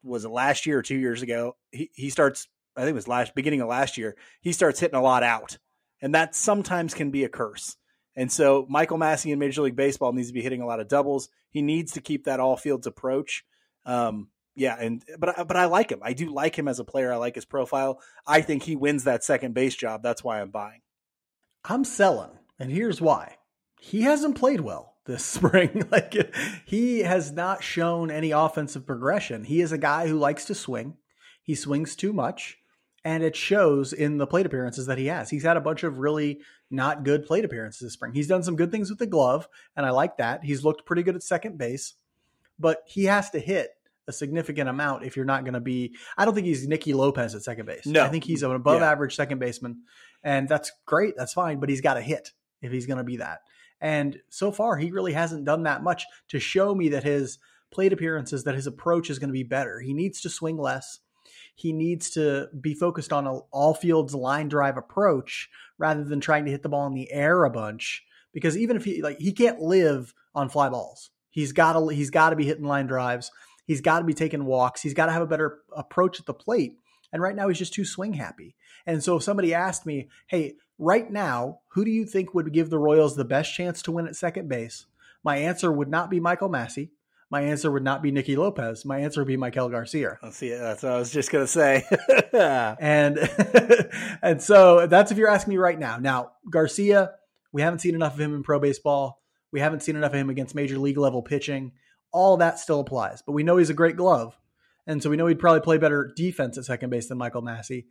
[0.03, 1.55] was it last year or two years ago?
[1.71, 4.15] He he starts I think it was last beginning of last year.
[4.41, 5.57] He starts hitting a lot out,
[6.01, 7.77] and that sometimes can be a curse.
[8.15, 10.87] And so Michael Massey in Major League Baseball needs to be hitting a lot of
[10.87, 11.29] doubles.
[11.49, 13.43] He needs to keep that all fields approach.
[13.85, 15.99] Um, yeah, and but but I like him.
[16.03, 17.11] I do like him as a player.
[17.11, 17.99] I like his profile.
[18.27, 20.03] I think he wins that second base job.
[20.03, 20.81] That's why I'm buying.
[21.65, 23.37] I'm selling, and here's why.
[23.79, 25.87] He hasn't played well this spring.
[25.91, 26.35] like
[26.65, 29.43] he has not shown any offensive progression.
[29.43, 30.97] He is a guy who likes to swing.
[31.41, 32.57] He swings too much,
[33.03, 35.29] and it shows in the plate appearances that he has.
[35.31, 38.13] He's had a bunch of really not good plate appearances this spring.
[38.13, 40.43] He's done some good things with the glove, and I like that.
[40.43, 41.95] He's looked pretty good at second base,
[42.59, 43.71] but he has to hit
[44.07, 45.95] a significant amount if you're not going to be.
[46.17, 47.85] I don't think he's Nicky Lopez at second base.
[47.85, 48.91] No, I think he's an above yeah.
[48.91, 49.83] average second baseman,
[50.23, 51.15] and that's great.
[51.17, 53.39] That's fine, but he's got to hit if he's going to be that.
[53.81, 57.37] And so far, he really hasn't done that much to show me that his
[57.71, 59.79] plate appearances, that his approach is going to be better.
[59.81, 60.99] He needs to swing less.
[61.55, 66.45] He needs to be focused on an all fields line drive approach rather than trying
[66.45, 68.03] to hit the ball in the air a bunch.
[68.33, 72.09] Because even if he like he can't live on fly balls, he's got to he's
[72.09, 73.31] got to be hitting line drives.
[73.65, 74.81] He's got to be taking walks.
[74.81, 76.77] He's got to have a better approach at the plate.
[77.11, 78.55] And right now, he's just too swing happy.
[78.85, 82.69] And so if somebody asked me, hey, right now, who do you think would give
[82.69, 84.87] the Royals the best chance to win at second base?
[85.23, 86.91] My answer would not be Michael Massey.
[87.33, 88.85] My answer would not be Nicky Lopez.
[88.85, 90.19] My answer would be Maikel Garcia.
[90.21, 91.83] Let's see, that's what I was just going to say.
[92.79, 93.17] and
[94.21, 95.97] and so that's if you're asking me right now.
[95.97, 97.13] Now, Garcia,
[97.51, 99.19] we haven't seen enough of him in pro baseball.
[99.51, 101.71] We haven't seen enough of him against major league level pitching.
[102.13, 104.37] All that still applies, but we know he's a great glove.
[104.87, 107.87] And so we know he'd probably play better defense at second base than Michael Massey.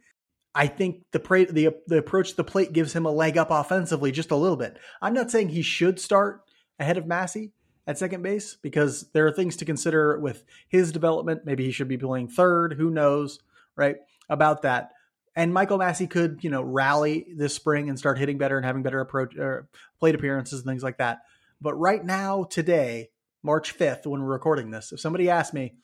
[0.55, 1.19] I think the
[1.51, 4.57] the the approach to the plate gives him a leg up offensively just a little
[4.57, 4.79] bit.
[5.01, 6.43] I'm not saying he should start
[6.79, 7.53] ahead of Massey
[7.87, 11.47] at second base because there are things to consider with his development.
[11.47, 12.75] Maybe he should be playing third.
[12.75, 13.39] Who knows,
[13.77, 13.97] right?
[14.29, 14.91] About that.
[15.35, 18.83] And Michael Massey could, you know, rally this spring and start hitting better and having
[18.83, 21.21] better approach or plate appearances and things like that.
[21.61, 23.09] But right now, today,
[23.43, 25.75] March 5th, when we're recording this, if somebody asked me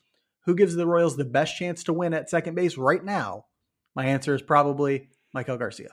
[0.45, 3.47] who gives the Royals the best chance to win at second base right now,
[3.95, 5.91] my answer is probably Maikel Garcia.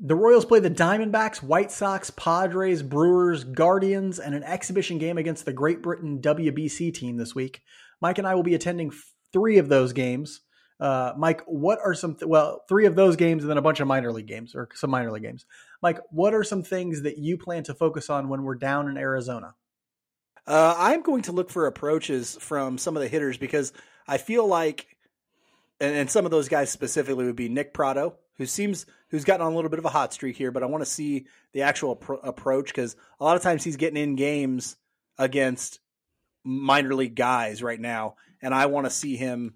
[0.00, 5.44] The Royals play the Diamondbacks, White Sox, Padres, Brewers, Guardians, and an exhibition game against
[5.44, 7.62] the Great Britain WBC team this week.
[8.00, 8.92] Mike and I will be attending
[9.32, 10.42] three of those games.
[10.78, 13.80] Uh, Mike, what are some, th- well, three of those games and then a bunch
[13.80, 15.44] of minor league games or some minor league games.
[15.82, 18.96] Mike, what are some things that you plan to focus on when we're down in
[18.96, 19.54] Arizona?
[20.48, 23.74] Uh, I'm going to look for approaches from some of the hitters because
[24.06, 24.96] I feel like,
[25.78, 29.44] and, and some of those guys specifically would be Nick Pratto, who seems who's gotten
[29.44, 31.62] on a little bit of a hot streak here, but I want to see the
[31.62, 34.76] actual pro- approach because a lot of times he's getting in games
[35.18, 35.80] against
[36.44, 39.54] minor league guys right now, and I want to see him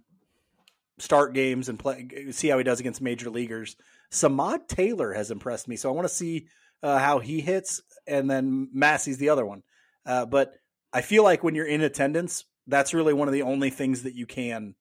[0.99, 3.77] start games and play, see how he does against major leaguers.
[4.11, 6.49] Samad Taylor has impressed me, so I want to see
[6.83, 9.63] uh, how he hits, and then Massey's the other one.
[10.05, 10.53] Uh, but
[10.93, 14.15] I feel like when you're in attendance, that's really one of the only things that
[14.15, 14.75] you can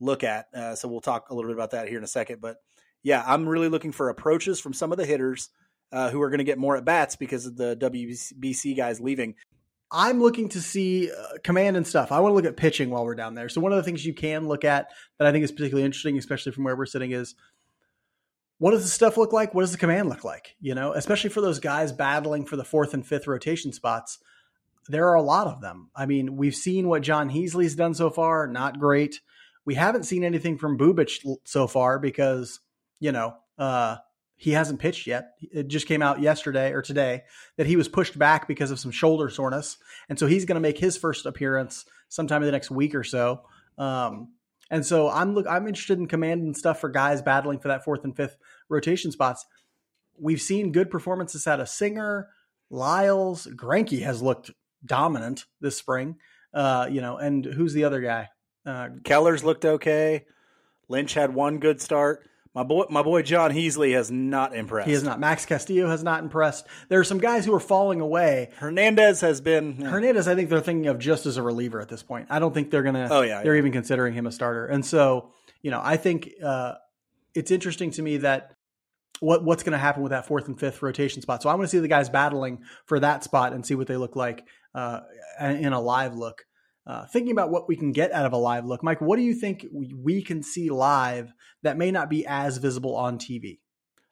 [0.00, 0.46] look at.
[0.54, 2.40] Uh, so we'll talk a little bit about that here in a second.
[2.40, 2.56] But
[3.02, 5.50] yeah, I'm really looking for approaches from some of the hitters
[5.92, 9.34] uh, who are going to get more at bats because of the WBC guys leaving.
[9.90, 12.10] I'm looking to see uh, command and stuff.
[12.10, 13.48] I want to look at pitching while we're down there.
[13.48, 16.18] So one of the things you can look at that I think is particularly interesting,
[16.18, 17.36] especially from where we're sitting, is
[18.58, 19.54] what does the stuff look like?
[19.54, 20.56] What does the command look like?
[20.60, 24.18] You know, especially for those guys battling for the fourth and fifth rotation spots.
[24.88, 25.90] There are a lot of them.
[25.94, 29.20] I mean, we've seen what John Heasley's done so far, not great.
[29.64, 32.60] We haven't seen anything from Bubic so far because,
[33.00, 33.96] you know, uh,
[34.36, 35.32] he hasn't pitched yet.
[35.40, 37.22] It just came out yesterday or today
[37.56, 40.60] that he was pushed back because of some shoulder soreness, and so he's going to
[40.60, 43.42] make his first appearance sometime in the next week or so.
[43.78, 44.32] Um,
[44.70, 47.84] and so I'm look I'm interested in command and stuff for guys battling for that
[47.84, 48.36] fourth and fifth
[48.68, 49.46] rotation spots.
[50.18, 52.28] We've seen good performances out of Singer,
[52.70, 54.50] Lyles, Greinke has looked
[54.86, 56.16] dominant this spring.
[56.54, 58.28] Uh, you know, and who's the other guy?
[58.64, 60.24] Uh, Keller's looked okay.
[60.88, 62.28] Lynch had one good start.
[62.54, 64.86] My boy, my boy John Heasley has not impressed.
[64.86, 65.20] He has not.
[65.20, 66.66] Max Castillo has not impressed.
[66.88, 68.48] There are some guys who are falling away.
[68.56, 69.76] Hernandez has been.
[69.78, 69.90] Yeah.
[69.90, 72.28] Hernandez, I think they're thinking of just as a reliever at this point.
[72.30, 73.08] I don't think they're gonna.
[73.10, 73.58] Oh yeah, they're yeah.
[73.58, 74.64] even considering him a starter.
[74.64, 76.76] And so, you know, I think uh,
[77.34, 78.55] it's interesting to me that
[79.20, 81.42] what what's going to happen with that fourth and fifth rotation spot.
[81.42, 83.96] So I want to see the guys battling for that spot and see what they
[83.96, 85.00] look like uh,
[85.40, 86.44] in a live look.
[86.86, 89.22] Uh, thinking about what we can get out of a live look, Mike, what do
[89.22, 93.58] you think we can see live that may not be as visible on TV?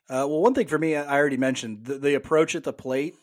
[0.09, 3.14] Uh, well, one thing for me, I already mentioned the, the, approach at the plate.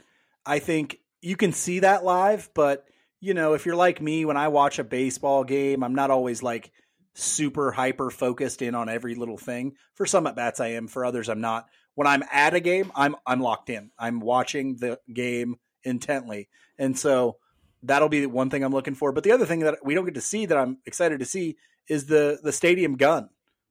[0.45, 2.85] I think you can see that live, but
[3.19, 6.41] you know, if you're like me, when I watch a baseball game, I'm not always
[6.41, 6.71] like
[7.13, 9.73] super hyper focused in on every little thing.
[9.95, 10.87] For some at bats, I am.
[10.87, 11.67] For others, I'm not.
[11.95, 13.91] When I'm at a game, I'm I'm locked in.
[13.97, 17.37] I'm watching the game intently, and so
[17.83, 19.11] that'll be one thing I'm looking for.
[19.11, 21.57] But the other thing that we don't get to see that I'm excited to see
[21.87, 23.29] is the the stadium gun.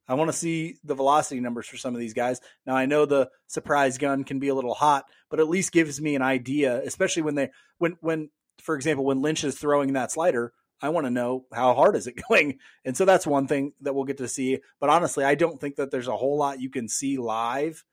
[0.08, 2.40] I want to see the velocity numbers for some of these guys.
[2.66, 6.00] Now I know the surprise gun can be a little hot, but at least gives
[6.00, 10.10] me an idea, especially when they when when for example when Lynch is throwing that
[10.10, 12.58] slider, I want to know how hard is it going.
[12.84, 14.58] And so that's one thing that we'll get to see.
[14.80, 17.84] But honestly, I don't think that there's a whole lot you can see live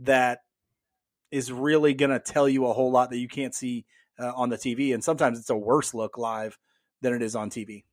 [0.00, 0.40] that
[1.30, 3.86] is really going to tell you a whole lot that you can't see
[4.18, 6.58] uh, on the TV, and sometimes it's a worse look live
[7.00, 7.84] than it is on TV.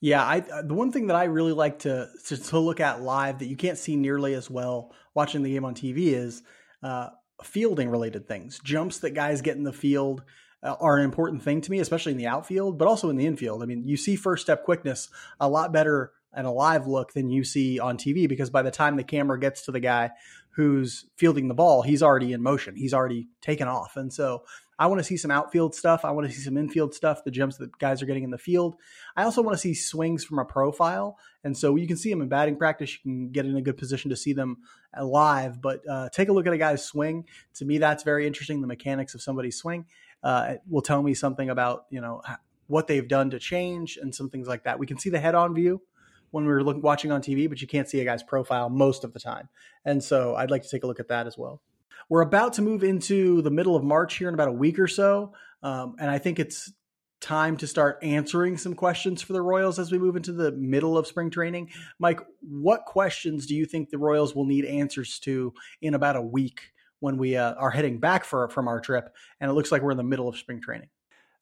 [0.00, 3.02] Yeah, I uh, the one thing that I really like to, to, to look at
[3.02, 6.42] live that you can't see nearly as well watching the game on TV is
[6.82, 7.10] uh,
[7.44, 8.60] fielding related things.
[8.64, 10.22] Jumps that guys get in the field
[10.62, 13.62] are an important thing to me, especially in the outfield, but also in the infield.
[13.62, 17.30] I mean, you see first step quickness a lot better and a live look than
[17.30, 20.10] you see on TV because by the time the camera gets to the guy
[20.50, 22.76] who's fielding the ball, he's already in motion.
[22.76, 23.96] He's already taken off.
[23.96, 24.44] And so
[24.78, 26.04] I want to see some outfield stuff.
[26.04, 28.38] I want to see some infield stuff, the jumps that guys are getting in the
[28.38, 28.76] field.
[29.16, 31.18] I also want to see swings from a profile.
[31.44, 32.92] And so you can see them in batting practice.
[32.92, 34.58] You can get in a good position to see them
[35.00, 37.26] live, but uh, take a look at a guy's swing.
[37.54, 38.60] To me, that's very interesting.
[38.60, 39.86] The mechanics of somebody's swing
[40.22, 42.22] uh, will tell me something about, you know,
[42.66, 44.78] what they've done to change and some things like that.
[44.78, 45.82] We can see the head on view
[46.30, 49.02] when we are looking, watching on TV, but you can't see a guy's profile most
[49.02, 49.48] of the time.
[49.84, 51.60] And so I'd like to take a look at that as well.
[52.08, 54.88] We're about to move into the middle of March here in about a week or
[54.88, 55.32] so.
[55.62, 56.72] Um, and I think it's
[57.20, 60.96] time to start answering some questions for the Royals as we move into the middle
[60.96, 61.70] of spring training.
[61.98, 65.52] Mike, what questions do you think the Royals will need answers to
[65.82, 69.14] in about a week when we uh, are heading back for, from our trip?
[69.40, 70.88] And it looks like we're in the middle of spring training.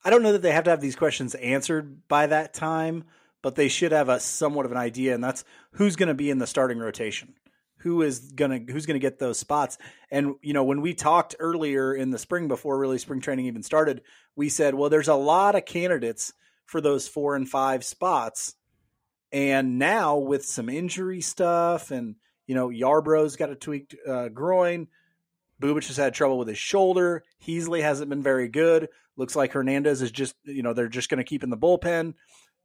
[0.05, 3.05] I don't know that they have to have these questions answered by that time,
[3.43, 6.31] but they should have a somewhat of an idea, and that's who's going to be
[6.31, 7.35] in the starting rotation
[7.79, 9.79] who is gonna who's gonna get those spots.
[10.11, 13.63] And you know, when we talked earlier in the spring before really spring training even
[13.63, 14.03] started,
[14.37, 16.33] we said, well, there's a lot of candidates
[16.67, 18.55] for those four and five spots.
[19.33, 24.89] And now with some injury stuff and you know, Yarbrough's got a tweaked uh, groin.
[25.61, 27.25] Bubic has had trouble with his shoulder.
[27.45, 28.89] Heasley hasn't been very good.
[29.17, 32.15] Looks like Hernandez is just, you know, they're just going to keep in the bullpen.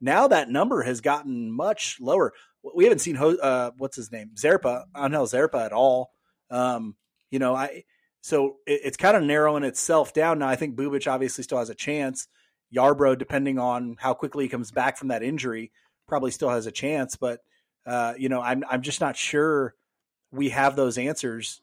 [0.00, 2.32] Now that number has gotten much lower.
[2.74, 4.30] We haven't seen, uh, what's his name?
[4.36, 6.12] Zerpa, Angel Zerpa at all.
[6.50, 6.94] Um,
[7.30, 7.84] you know, I,
[8.20, 10.38] so it, it's kind of narrowing itself down.
[10.38, 12.28] Now, I think Bubic obviously still has a chance.
[12.74, 15.72] Yarbrough, depending on how quickly he comes back from that injury,
[16.06, 17.16] probably still has a chance.
[17.16, 17.40] But,
[17.86, 19.74] uh, you know, I'm, I'm just not sure
[20.30, 21.60] we have those answers.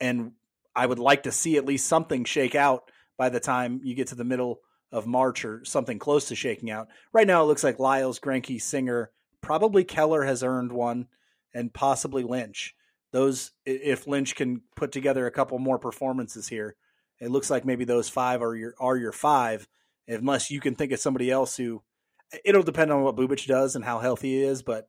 [0.00, 0.32] And
[0.76, 4.08] I would like to see at least something shake out by the time you get
[4.08, 4.60] to the middle
[4.92, 6.88] of March or something close to shaking out.
[7.12, 9.10] Right now, it looks like Lyles, Greinke, Singer,
[9.40, 11.06] probably Keller has earned one,
[11.54, 12.74] and possibly Lynch.
[13.12, 16.76] Those, if Lynch can put together a couple more performances here,
[17.18, 19.66] it looks like maybe those five are your are your five.
[20.06, 21.82] Unless you can think of somebody else who,
[22.44, 24.88] it'll depend on what Bubic does and how healthy he is, but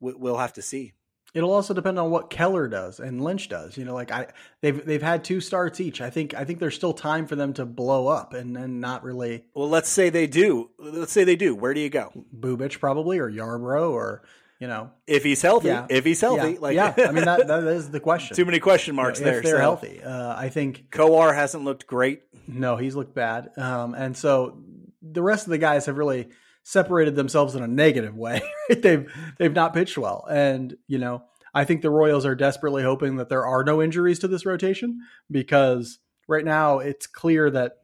[0.00, 0.92] we'll have to see.
[1.34, 3.76] It'll also depend on what Keller does and Lynch does.
[3.76, 4.28] You know, like I
[4.62, 6.00] they've they've had two starts each.
[6.00, 9.04] I think I think there's still time for them to blow up and, and not
[9.04, 10.70] really Well, let's say they do.
[10.78, 11.54] Let's say they do.
[11.54, 12.12] Where do you go?
[12.34, 14.22] Bubic probably or Yarbrough or
[14.58, 15.68] you know if he's healthy.
[15.68, 15.86] Yeah.
[15.90, 16.60] If he's healthy, yeah.
[16.60, 18.34] like yeah, I mean that that is the question.
[18.34, 19.38] Too many question marks you know, there.
[19.40, 19.60] If they're so.
[19.60, 22.22] healthy, uh, I think Kowar hasn't looked great.
[22.46, 24.58] No, he's looked bad, um, and so
[25.02, 26.28] the rest of the guys have really
[26.68, 28.42] separated themselves in a negative way.
[28.68, 31.22] they've they've not pitched well, and you know
[31.54, 35.00] I think the Royals are desperately hoping that there are no injuries to this rotation
[35.30, 37.78] because right now it's clear that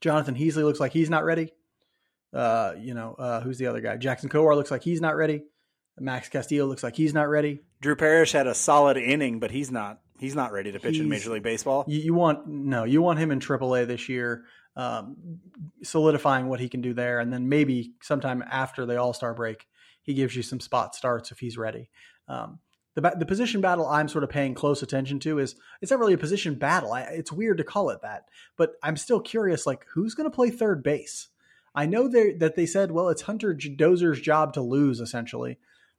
[0.00, 1.52] Jonathan Heasley looks like he's not ready.
[2.32, 3.96] Uh, you know, uh, who's the other guy?
[3.96, 5.42] Jackson Kowar looks like he's not ready.
[6.00, 7.60] Max Castillo looks like he's not ready.
[7.80, 10.00] Drew Parrish had a solid inning, but he's not.
[10.18, 11.84] He's not ready to pitch He's- in Major League Baseball.
[11.86, 14.44] You, you want no, you want him in AAA this year,
[14.78, 15.40] um,
[15.82, 19.66] solidifying what he can do there, and then maybe sometime after the All Star break,
[20.02, 21.90] he gives you some spot starts if he's ready.
[22.28, 22.60] Um,
[22.94, 26.14] the the position battle I'm sort of paying close attention to is it's not really
[26.14, 26.92] a position battle.
[26.92, 29.66] I, it's weird to call it that, but I'm still curious.
[29.66, 31.28] Like, who's going to play third base?
[31.74, 35.58] I know that they said, well, it's Hunter Dozier's job to lose essentially,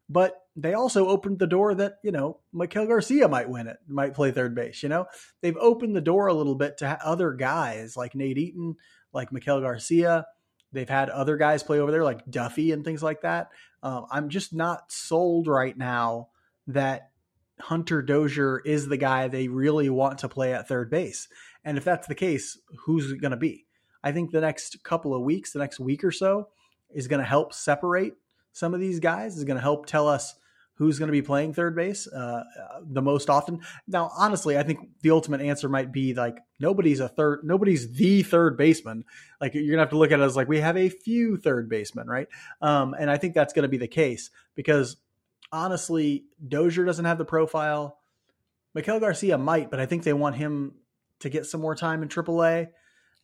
[0.09, 4.13] but they also opened the door that you know Miguel Garcia might win it, might
[4.13, 4.83] play third base.
[4.83, 5.05] You know,
[5.41, 8.75] they've opened the door a little bit to other guys like Nate Eaton,
[9.13, 10.25] like Miguel Garcia.
[10.71, 13.49] They've had other guys play over there like Duffy and things like that.
[13.81, 16.29] Um, I'm just not sold right now
[16.67, 17.09] that
[17.59, 21.27] Hunter Dozier is the guy they really want to play at third base.
[21.63, 23.65] And if that's the case, who's it going to be?
[24.03, 26.49] I think the next couple of weeks, the next week or so,
[26.93, 28.13] is going to help separate
[28.51, 29.37] some of these guys.
[29.37, 30.35] Is going to help tell us
[30.79, 32.43] who's going to be playing third base uh,
[32.89, 33.59] the most often.
[33.85, 38.23] Now, honestly, I think the ultimate answer might be like nobody's a third, nobody's the
[38.23, 39.03] third baseman.
[39.41, 41.69] Like you're gonna have to look at it as like we have a few third
[41.69, 42.27] basemen, right?
[42.61, 44.95] Um, and I think that's going to be the case because
[45.51, 47.97] honestly, Dozier doesn't have the profile.
[48.73, 50.75] Miguel Garcia might, but I think they want him
[51.19, 52.69] to get some more time in AAA.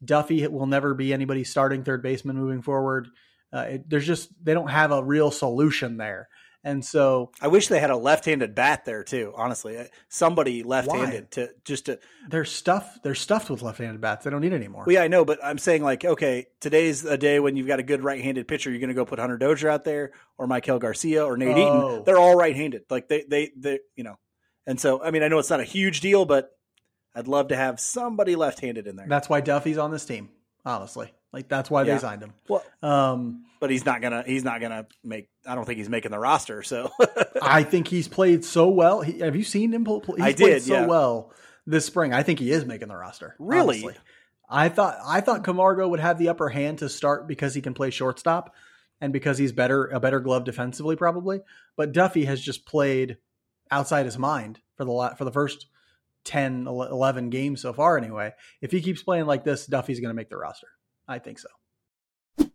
[0.03, 3.07] Duffy will never be anybody's starting third baseman moving forward.
[3.55, 6.27] Uh, it, there's just they don't have a real solution there,
[6.63, 9.31] and so I wish they had a left-handed bat there too.
[9.37, 11.99] Honestly, Uh, somebody left-handed to just to.
[12.29, 13.01] they're stuffed.
[13.03, 14.25] They're stuffed with left-handed bats.
[14.25, 14.83] They don't need any more.
[14.85, 17.79] Well, yeah, I know, but I'm saying like, okay, today's a day when you've got
[17.79, 18.69] a good right-handed pitcher.
[18.71, 21.91] You're going to go put Hunter Dozier out there, or Maikel Garcia, or Nate Oh.
[21.91, 22.03] Eaton.
[22.03, 22.83] They're all right-handed.
[22.89, 24.17] Like they, they, they, you know.
[24.67, 26.49] And so, I mean, I know it's not a huge deal, but
[27.15, 29.05] I'd love to have somebody left-handed in there.
[29.07, 30.29] That's why Duffy's on this team.
[30.65, 31.93] Honestly, like that's why Yeah.
[31.95, 32.33] they signed him.
[32.49, 34.23] well, Um, but he's not gonna.
[34.25, 35.29] He's not gonna make.
[35.45, 36.63] I don't think he's making the roster.
[36.63, 36.91] So
[37.41, 39.01] I think he's played so well.
[39.01, 39.99] He, have you seen him play?
[40.17, 40.85] He's I played did, so yeah.
[40.87, 41.33] well
[41.67, 42.13] this spring.
[42.13, 43.35] I think he is making the roster.
[43.39, 43.83] Really?
[43.83, 43.95] honestly.
[44.49, 47.73] I thought I thought Camargo would have the upper hand to start because he can
[47.73, 48.53] play shortstop
[49.01, 51.41] and because he's better a better glove defensively probably.
[51.75, 53.17] But Duffy has just played
[53.71, 55.65] outside his mind for the la- for the first
[56.25, 58.33] 10 11 games so far anyway.
[58.61, 60.67] If he keeps playing like this, Duffy's going to make the roster.
[61.07, 62.49] I think so.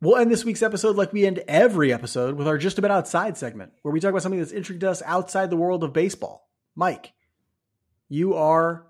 [0.00, 3.36] We'll end this week's episode like we end every episode with our Just About Outside
[3.36, 6.48] segment, where we talk about something that's intrigued us outside the world of baseball.
[6.76, 7.12] Mike,
[8.08, 8.86] you are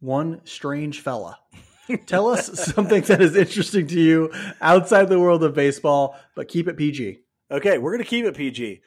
[0.00, 1.38] one strange fella.
[2.06, 4.32] Tell us something that is interesting to you
[4.62, 7.18] outside the world of baseball, but keep it PG.
[7.50, 8.80] Okay, we're gonna keep it PG,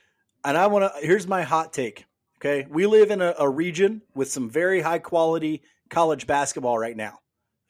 [0.44, 1.06] and I want to.
[1.06, 2.06] Here's my hot take.
[2.40, 5.62] Okay, we live in a, a region with some very high quality
[5.92, 7.20] college basketball right now.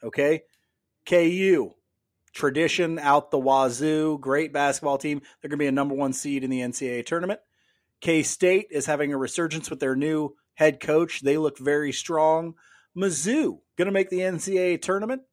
[0.02, 0.44] Okay,
[1.08, 1.72] KU
[2.34, 5.22] tradition out the wazoo, great basketball team.
[5.42, 7.40] They're gonna be a number one seed in the NCAA tournament.
[8.00, 11.22] K State is having a resurgence with their new head coach.
[11.22, 12.54] They look very strong.
[12.96, 15.24] Mizzou gonna make the NCAA tournament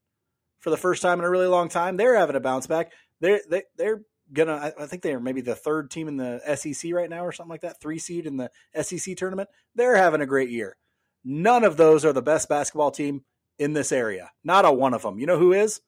[0.61, 1.97] for the first time in a really long time.
[1.97, 2.93] They're having a bounce back.
[3.21, 4.03] They're they, they're
[4.33, 4.55] gonna.
[4.55, 7.33] I- I think they are maybe the third team in the SEC right now, or
[7.33, 7.81] something like that.
[7.81, 8.51] Three seed in the
[8.83, 9.49] SEC tournament.
[9.75, 10.77] They're having a great year.
[11.25, 13.25] None of those are the best basketball team
[13.59, 14.31] in this area.
[14.43, 15.19] Not a one of them.
[15.19, 15.81] You know who is?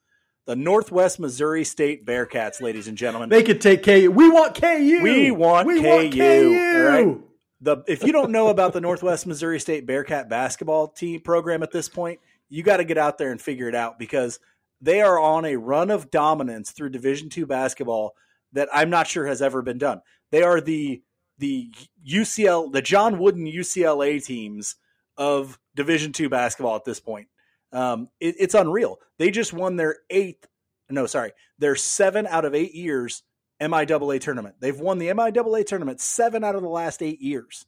[0.47, 3.29] The Northwest Missouri State Bearcats, ladies and gentlemen.
[3.29, 4.11] They could take KU.
[4.11, 5.01] We want KU.
[5.03, 5.89] We want we KU.
[5.89, 6.87] Want KU.
[6.87, 7.19] Right?
[7.61, 11.73] The if you don't know about the Northwest Missouri State Bearcat basketball team program at
[11.73, 14.39] this point, you got to get out there and figure it out because
[14.81, 18.14] they are on a run of dominance through Division two basketball
[18.53, 20.01] that I'm not sure has ever been done.
[20.31, 21.03] They are the
[21.39, 21.73] the
[22.09, 24.77] UCL the John Wooden UCLA teams
[25.17, 27.29] of Division two basketball at this point.
[27.77, 28.99] Um, it, it's unreal.
[29.18, 30.49] They just won their eighth,
[30.89, 33.22] no, sorry, their seven out of eight years
[33.61, 34.57] MIAA tournament.
[34.61, 37.66] They've won the MIAA tournament seven out of the last eight years.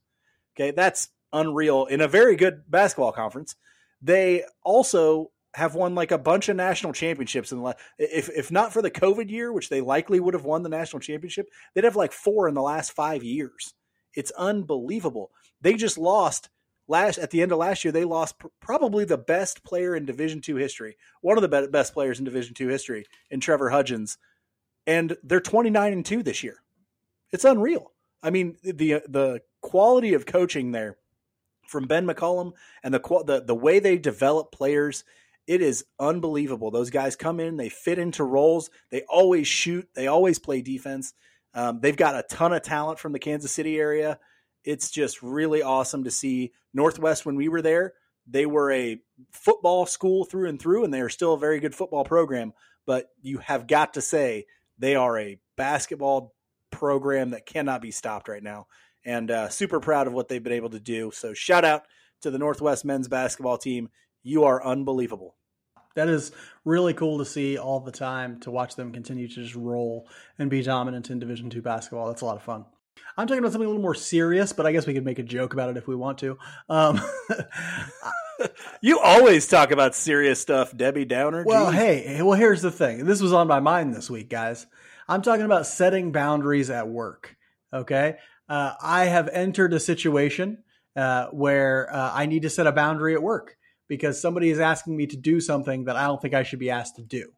[0.56, 3.54] Okay, that's unreal in a very good basketball conference.
[4.00, 7.78] They also have won like a bunch of national championships in the last.
[7.98, 11.00] If if not for the COVID year, which they likely would have won the national
[11.00, 13.74] championship, they'd have like four in the last five years.
[14.14, 15.32] It's unbelievable.
[15.61, 16.48] They just lost
[16.89, 17.93] last at the end of last year.
[17.93, 21.70] They lost pr- probably the best player in Division two history, one of the be-
[21.70, 24.18] best players in Division two history, in Trevor Hudgens,
[24.86, 26.62] and they're twenty nine and two this year.
[27.30, 27.93] It's unreal.
[28.22, 30.97] I mean the the quality of coaching there
[31.68, 35.05] from Ben McCollum and the the the way they develop players
[35.49, 36.70] it is unbelievable.
[36.70, 41.14] Those guys come in, they fit into roles, they always shoot, they always play defense.
[41.55, 44.18] Um, they've got a ton of talent from the Kansas City area.
[44.64, 47.94] It's just really awesome to see Northwest when we were there.
[48.26, 49.00] They were a
[49.30, 52.52] football school through and through, and they are still a very good football program.
[52.86, 54.46] But you have got to say
[54.78, 56.34] they are a basketball
[56.70, 58.66] program that cannot be stopped right now.
[59.04, 61.11] And uh, super proud of what they've been able to do.
[61.14, 61.84] So shout out
[62.22, 63.88] to the Northwest men's basketball team.
[64.22, 65.36] You are unbelievable
[65.98, 66.30] that is
[66.64, 70.48] really cool to see all the time to watch them continue to just roll and
[70.48, 72.64] be dominant in division two basketball that's a lot of fun
[73.16, 75.22] i'm talking about something a little more serious but i guess we could make a
[75.22, 76.38] joke about it if we want to.
[76.68, 77.01] Um,
[78.80, 83.05] you always talk about serious stuff debbie downer well hey well here's the thing.
[83.05, 84.66] This was on my mind this week guys.
[85.09, 87.36] I'm talking about setting boundaries at work
[87.72, 88.16] okay?
[88.49, 90.62] Uh, i have entered a situation
[90.96, 94.96] uh, where uh, i need to set a boundary at work because somebody is asking
[94.96, 97.30] me to do something that I don't think I should be asked to do.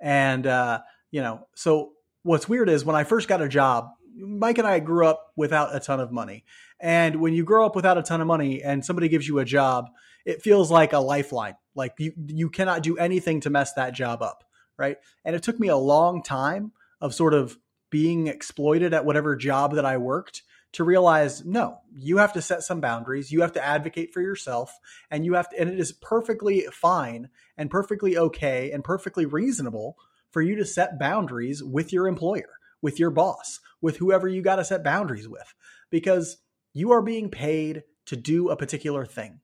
[0.00, 1.92] And, uh, you know, so
[2.24, 5.74] what's weird is when I first got a job, Mike and I grew up without
[5.74, 6.44] a ton of money.
[6.80, 9.44] And when you grow up without a ton of money and somebody gives you a
[9.44, 9.90] job,
[10.24, 11.56] it feels like a lifeline.
[11.74, 14.44] Like you, you cannot do anything to mess that job up.
[14.76, 14.96] Right.
[15.24, 17.58] And it took me a long time of sort of
[17.90, 20.42] being exploited at whatever job that I worked
[20.72, 24.74] to realize no, you have to set some boundaries, you have to advocate for yourself,
[25.10, 29.96] and you have to, and it is perfectly fine and perfectly okay and perfectly reasonable
[30.30, 32.48] for you to set boundaries with your employer,
[32.82, 35.54] with your boss, with whoever you got to set boundaries with,
[35.90, 36.38] because
[36.74, 39.40] you are being paid to do a particular thing.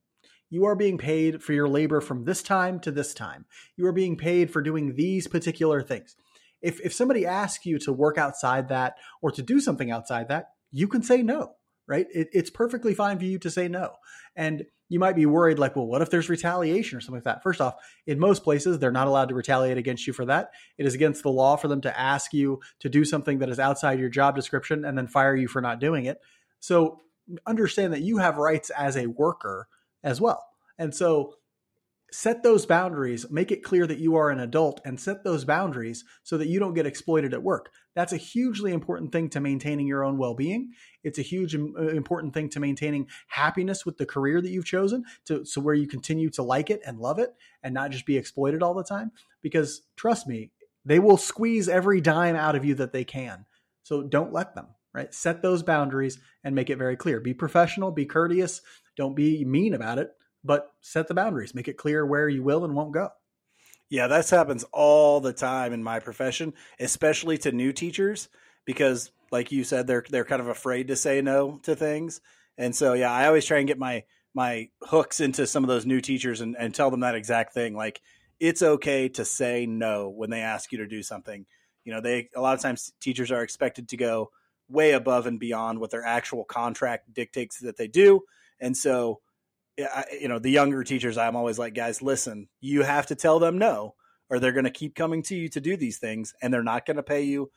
[0.49, 3.45] You are being paid for your labor from this time to this time.
[3.77, 6.15] You are being paid for doing these particular things.
[6.61, 10.49] If, if somebody asks you to work outside that or to do something outside that,
[10.71, 11.53] you can say no,
[11.87, 12.07] right?
[12.13, 13.93] It, it's perfectly fine for you to say no.
[14.35, 17.43] And you might be worried, like, well, what if there's retaliation or something like that?
[17.43, 17.75] First off,
[18.07, 20.51] in most places, they're not allowed to retaliate against you for that.
[20.77, 23.59] It is against the law for them to ask you to do something that is
[23.59, 26.19] outside your job description and then fire you for not doing it.
[26.59, 27.01] So
[27.45, 29.67] understand that you have rights as a worker
[30.03, 30.43] as well.
[30.77, 31.35] And so
[32.11, 36.03] set those boundaries, make it clear that you are an adult and set those boundaries
[36.23, 37.71] so that you don't get exploited at work.
[37.95, 40.71] That's a hugely important thing to maintaining your own well-being.
[41.03, 45.03] It's a huge uh, important thing to maintaining happiness with the career that you've chosen
[45.25, 48.17] to so where you continue to like it and love it and not just be
[48.17, 50.51] exploited all the time because trust me,
[50.85, 53.45] they will squeeze every dime out of you that they can.
[53.83, 55.13] So don't let them, right?
[55.13, 57.19] Set those boundaries and make it very clear.
[57.19, 58.61] Be professional, be courteous,
[58.95, 60.11] don't be mean about it
[60.43, 63.09] but set the boundaries, make it clear where you will and won't go.
[63.89, 68.29] Yeah, that happens all the time in my profession, especially to new teachers,
[68.65, 72.21] because like you said, they're they're kind of afraid to say no to things.
[72.57, 74.03] And so yeah, I always try and get my
[74.35, 77.75] my hooks into some of those new teachers and, and tell them that exact thing.
[77.75, 78.01] Like
[78.39, 81.45] it's okay to say no when they ask you to do something.
[81.83, 84.29] You know, they a lot of times teachers are expected to go
[84.69, 88.21] way above and beyond what their actual contract dictates that they do.
[88.59, 89.21] And so
[90.19, 93.57] you know, the younger teachers, I'm always like, guys, listen, you have to tell them
[93.57, 93.95] no,
[94.29, 96.85] or they're going to keep coming to you to do these things, and they're not
[96.85, 97.51] going to pay you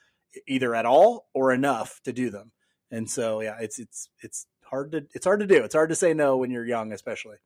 [0.47, 2.53] either at all or enough to do them.
[2.91, 5.63] And so, yeah, it's it's it's hard to it's hard to do.
[5.65, 7.37] It's hard to say no when you're young, especially.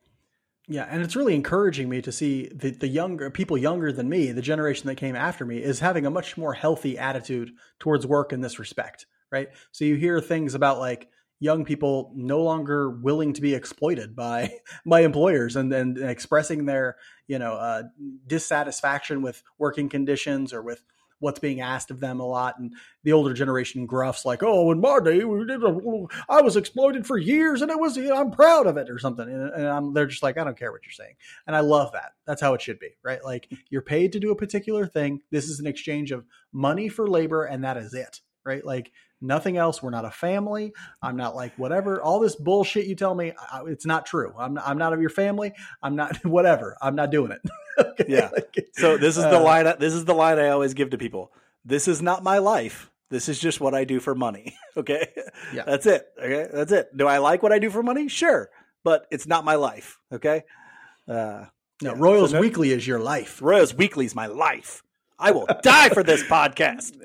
[0.69, 4.33] Yeah, and it's really encouraging me to see the, the younger people younger than me,
[4.33, 8.33] the generation that came after me, is having a much more healthy attitude towards work
[8.33, 9.49] in this respect, right?
[9.71, 11.09] So you hear things about like
[11.39, 14.51] young people no longer willing to be exploited by
[14.87, 17.83] by employers and and expressing their you know uh,
[18.27, 20.83] dissatisfaction with working conditions or with
[21.19, 22.59] what's being asked of them a lot.
[22.59, 26.57] And the older generation gruffs like oh in my day we did a, i was
[26.57, 29.29] exploited for years and it was you know, i'm proud of it or something.
[29.29, 31.15] And, and they're just like i don't care what you're saying.
[31.47, 32.13] And i love that.
[32.27, 33.25] That's how it should be right?
[33.25, 35.21] Like you're paid to do a particular thing.
[35.31, 38.65] This is an exchange of money for labor and that is it right?
[38.65, 39.83] Like nothing else.
[39.83, 40.73] We're not a family.
[41.03, 42.01] I'm not like whatever.
[42.03, 44.35] All this bullshit you tell me I, it's not true.
[44.39, 45.53] I'm not, I'm not of your family.
[45.83, 46.77] I'm not whatever.
[46.81, 47.41] I'm not doing it.
[47.79, 48.07] Okay?
[48.09, 48.31] yeah.
[48.33, 50.97] Like, so this is the uh, line this is the line i always give to
[50.99, 51.31] people.
[51.63, 52.91] This is not my life.
[53.11, 54.57] This is just what i do for money.
[54.79, 55.07] Okay?
[55.53, 55.65] Yeah.
[55.67, 56.07] That's it.
[56.19, 56.49] Okay?
[56.51, 56.97] That's it.
[56.97, 58.09] Do i like what i do for money?
[58.09, 58.49] Sure.
[58.83, 59.99] But it's not my life.
[60.11, 60.45] Okay?
[61.07, 61.45] Uh
[61.83, 61.95] no, yeah.
[61.99, 63.43] Royals so no, Weekly is your life.
[63.43, 64.83] Royals Weekly is my life.
[65.19, 66.97] I will die for this podcast.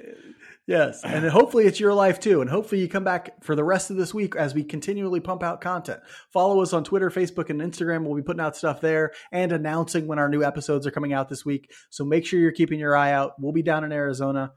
[0.71, 2.41] Yes, and hopefully it's your life too.
[2.41, 5.43] And hopefully you come back for the rest of this week as we continually pump
[5.43, 6.01] out content.
[6.31, 8.03] Follow us on Twitter, Facebook, and Instagram.
[8.03, 11.29] We'll be putting out stuff there and announcing when our new episodes are coming out
[11.29, 11.71] this week.
[11.89, 13.33] So make sure you're keeping your eye out.
[13.39, 14.53] We'll be down in Arizona.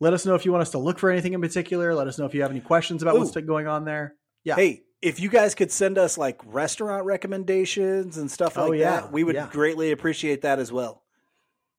[0.00, 1.94] Let us know if you want us to look for anything in particular.
[1.94, 3.20] Let us know if you have any questions about Ooh.
[3.20, 4.14] what's going on there.
[4.42, 4.56] Yeah.
[4.56, 8.72] Hey, if you guys could send us like restaurant recommendations and stuff oh, like oh,
[8.72, 8.90] yeah.
[8.90, 9.48] that, we would yeah.
[9.50, 11.02] greatly appreciate that as well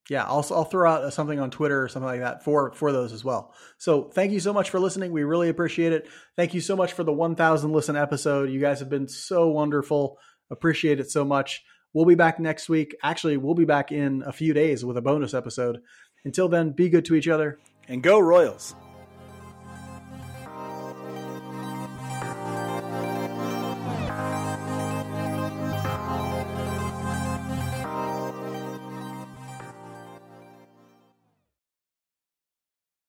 [0.10, 2.92] yeah, I'll I'll throw out uh, something on Twitter or something like that for for
[2.92, 3.54] those as well.
[3.78, 5.12] So thank you so much for listening.
[5.12, 6.08] We really appreciate it.
[6.36, 8.50] Thank you so much for the 1,000 listen episode.
[8.50, 10.18] You guys have been so wonderful.
[10.52, 11.64] Appreciate it so much.
[11.94, 12.96] We'll be back next week.
[13.04, 15.80] Actually, we'll be back in a few days with a bonus episode.
[16.26, 18.76] Until then, be good to each other and go Royals.